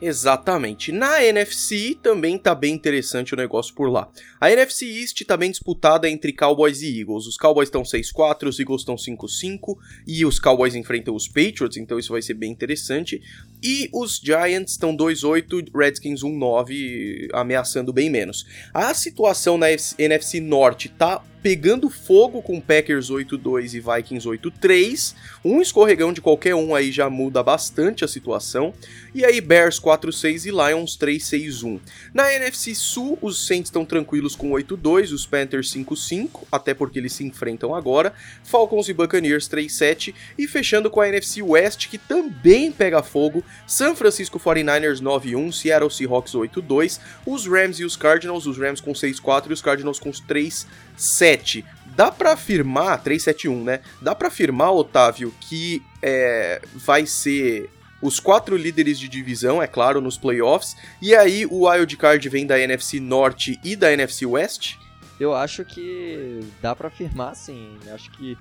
[0.00, 0.92] Exatamente.
[0.92, 4.06] Na NFC também tá bem interessante o negócio por lá.
[4.38, 7.26] A NFC East tá bem disputada entre Cowboys e Eagles.
[7.26, 11.98] Os Cowboys estão 6-4, os Eagles estão 5-5 e os Cowboys enfrentam os Patriots, então
[11.98, 13.22] isso vai ser bem interessante.
[13.64, 18.44] E os Giants estão 2-8, Redskins 1-9, ameaçando bem menos.
[18.74, 25.14] A situação na NFC Norte tá pegando fogo com Packers 8-2 e Vikings 8-3.
[25.44, 28.72] Um escorregão de qualquer um aí já muda bastante a situação.
[29.14, 31.80] E aí Bears 4-6 e Lions 3-6-1.
[32.14, 37.12] Na NFC Sul, os Saints estão tranquilos com 8-2, os Panthers 5-5, até porque eles
[37.12, 38.14] se enfrentam agora.
[38.42, 43.94] Falcons e Buccaneers 3-7 e fechando com a NFC West que também pega fogo, San
[43.94, 49.50] Francisco 49ers 9-1, Seattle Seahawks 8-2, os Rams e os Cardinals, os Rams com 6-4
[49.50, 51.64] e os Cardinals com 3 7.
[51.96, 53.80] Dá para afirmar, 371, né?
[54.00, 57.70] Dá para afirmar, Otávio, que é, vai ser
[58.02, 62.46] os quatro líderes de divisão, é claro, nos playoffs, e aí o wild card vem
[62.46, 64.76] da NFC Norte e da NFC West?
[65.18, 67.78] Eu acho que dá para afirmar, sim.
[67.92, 68.36] Acho que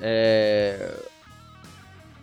[0.00, 0.94] é...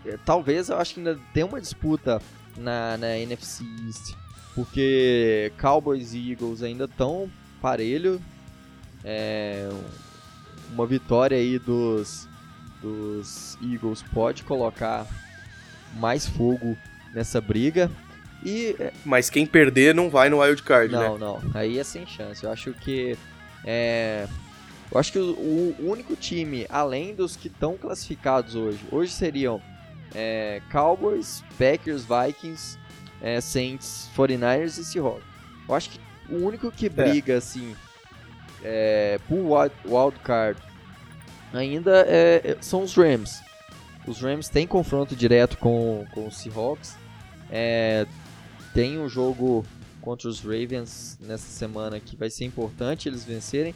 [0.06, 0.18] é...
[0.26, 2.22] talvez eu acho que ainda tem uma disputa
[2.58, 4.16] na, na NFC East,
[4.53, 7.30] porque Cowboys e Eagles ainda estão
[7.62, 8.22] parelho,
[9.03, 9.70] é,
[10.72, 12.28] uma vitória aí dos,
[12.82, 15.06] dos Eagles pode colocar
[15.95, 16.78] mais fogo
[17.14, 17.89] nessa briga.
[18.43, 21.08] E, é, Mas quem perder não vai no wild card, não, né?
[21.08, 21.41] Não, não.
[21.53, 22.43] Aí é sem chance.
[22.43, 23.18] Eu acho que
[23.64, 24.28] é,
[24.91, 29.62] eu acho que o, o, único time, além dos que estão classificados hoje, hoje seriam
[30.14, 32.78] é, Cowboys, Packers, Vikings,
[33.22, 35.24] é, Saints, 49ers e Seahawks.
[35.68, 35.99] Eu acho que
[36.30, 37.38] o único que briga, é.
[37.38, 37.76] assim,
[38.64, 40.62] é, por wild, wild card
[41.53, 43.41] ainda é, é, são os Rams.
[44.08, 46.95] Os Rams têm confronto direto com, com os Seahawks.
[48.74, 49.66] Tem um jogo
[50.01, 53.74] contra os Ravens nessa semana que vai ser importante eles vencerem.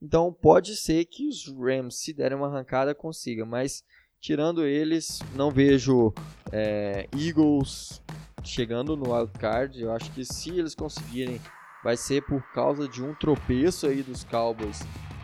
[0.00, 3.46] Então pode ser que os Rams, se derem uma arrancada, consigam.
[3.46, 3.84] Mas
[4.26, 6.12] tirando eles, não vejo
[6.50, 8.02] é, Eagles
[8.42, 9.80] chegando no wild card.
[9.80, 11.40] Eu acho que se eles conseguirem,
[11.84, 14.80] vai ser por causa de um tropeço aí dos Cowboys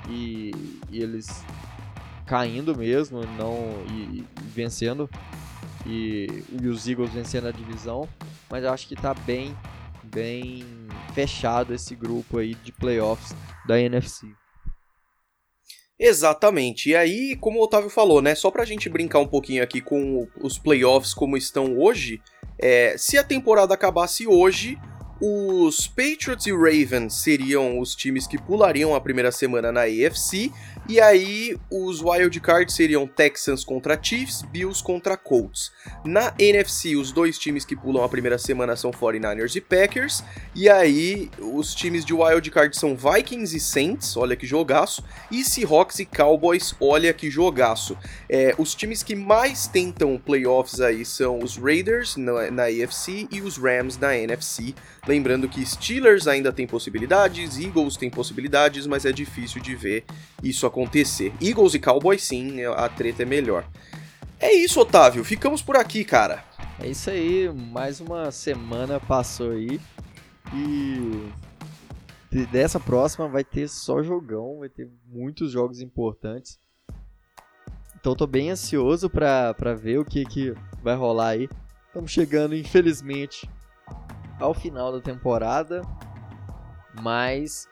[0.08, 0.52] e,
[0.88, 1.44] e eles
[2.26, 3.56] caindo mesmo, não
[3.90, 5.10] e, e vencendo
[5.84, 8.08] e, e, os Eagles vencendo a divisão.
[8.48, 9.56] Mas eu acho que está bem,
[10.04, 10.64] bem
[11.12, 13.34] fechado esse grupo aí de playoffs
[13.66, 14.32] da NFC.
[16.04, 16.90] Exatamente.
[16.90, 18.34] E aí, como o Otávio falou, né?
[18.34, 22.20] Só pra gente brincar um pouquinho aqui com os playoffs como estão hoje,
[22.58, 24.76] é, se a temporada acabasse hoje,
[25.20, 30.50] os Patriots e Ravens seriam os times que pulariam a primeira semana na AFC,
[30.92, 35.72] e aí os wild cards seriam Texans contra Chiefs, Bills contra Colts.
[36.04, 40.22] Na NFC, os dois times que pulam a primeira semana são 49ers e Packers,
[40.54, 45.42] e aí os times de wild card são Vikings e Saints, olha que jogaço, e
[45.42, 47.96] Seahawks e Cowboys, olha que jogaço.
[48.28, 53.40] É, os times que mais tentam playoffs aí são os Raiders na, na AFC e
[53.40, 54.74] os Rams na NFC.
[55.08, 60.04] Lembrando que Steelers ainda tem possibilidades, Eagles tem possibilidades, mas é difícil de ver
[60.42, 60.81] isso acontecer.
[61.40, 63.64] Eagles e Cowboys sim, a treta é melhor.
[64.38, 65.24] É isso, Otávio.
[65.24, 66.44] Ficamos por aqui, cara.
[66.80, 67.48] É isso aí.
[67.48, 69.80] Mais uma semana passou aí.
[70.52, 71.32] E
[72.50, 76.58] dessa próxima vai ter só jogão, vai ter muitos jogos importantes.
[77.94, 81.48] Então tô bem ansioso pra, pra ver o que, que vai rolar aí.
[81.86, 83.48] Estamos chegando, infelizmente,
[84.40, 85.82] ao final da temporada,
[87.00, 87.68] mas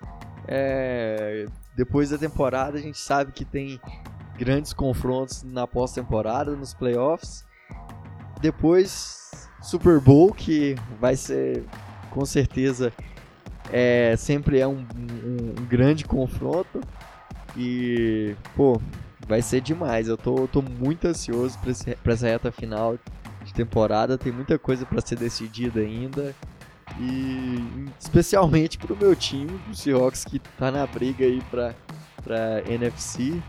[0.47, 1.47] é,
[1.77, 3.81] depois da temporada a gente sabe que tem
[4.39, 7.45] grandes confrontos na pós-temporada, nos playoffs.
[8.41, 11.65] Depois Super Bowl, que vai ser
[12.11, 12.93] com certeza
[13.73, 16.81] é, sempre é um, um, um grande confronto.
[17.57, 18.81] E, pô,
[19.27, 20.09] vai ser demais.
[20.09, 22.99] Eu tô, tô muito ansioso para essa reta final
[23.45, 24.19] de temporada.
[24.19, 26.35] Tem muita coisa para ser decidida ainda.
[26.99, 31.75] E especialmente pro meu time, o Seahawks, que tá na briga aí pra,
[32.23, 33.41] pra NFC.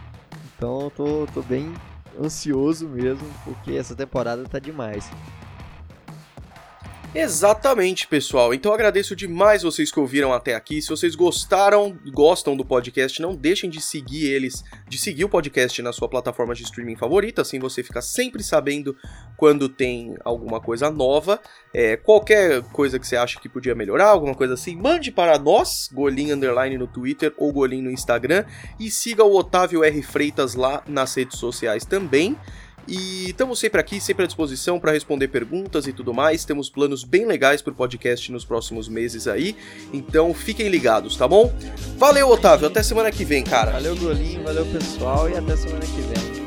[0.55, 1.73] Então eu tô, tô bem
[2.21, 5.09] ansioso mesmo, porque essa temporada tá demais.
[7.13, 8.53] Exatamente, pessoal.
[8.53, 10.81] Então agradeço demais vocês que ouviram até aqui.
[10.81, 15.81] Se vocês gostaram, gostam do podcast, não deixem de seguir eles, de seguir o podcast
[15.81, 18.95] na sua plataforma de streaming favorita, assim você fica sempre sabendo
[19.35, 21.37] quando tem alguma coisa nova.
[21.73, 25.89] É, qualquer coisa que você acha que podia melhorar, alguma coisa assim, mande para nós,
[25.91, 28.45] Golim Underline no Twitter ou Golim no Instagram,
[28.79, 30.01] e siga o Otávio R.
[30.01, 32.37] Freitas lá nas redes sociais também.
[32.87, 36.45] E estamos sempre aqui, sempre à disposição para responder perguntas e tudo mais.
[36.45, 39.55] Temos planos bem legais para o podcast nos próximos meses aí.
[39.93, 41.53] Então fiquem ligados, tá bom?
[41.97, 42.67] Valeu, Otávio.
[42.67, 43.71] Até semana que vem, cara.
[43.71, 44.43] Valeu, Golinho.
[44.43, 45.29] Valeu, pessoal.
[45.29, 46.41] E até semana que vem.